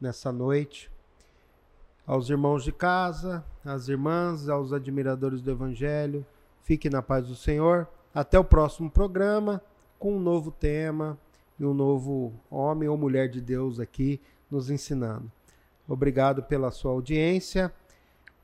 [0.00, 0.90] nessa noite.
[2.06, 6.24] Aos irmãos de casa, às irmãs, aos admiradores do Evangelho,
[6.62, 7.88] fique na paz do Senhor.
[8.14, 9.60] Até o próximo programa
[9.98, 11.18] com um novo tema
[11.58, 14.20] e um novo homem ou mulher de Deus aqui
[14.50, 15.30] nos ensinando.
[15.88, 17.72] Obrigado pela sua audiência.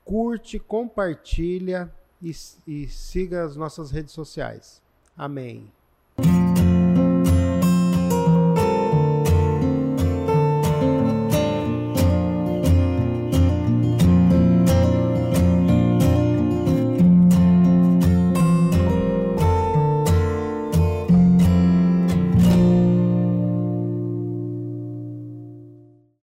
[0.04, 2.32] Curte, compartilha e,
[2.66, 4.80] e siga as nossas redes sociais.
[5.16, 5.70] Amém.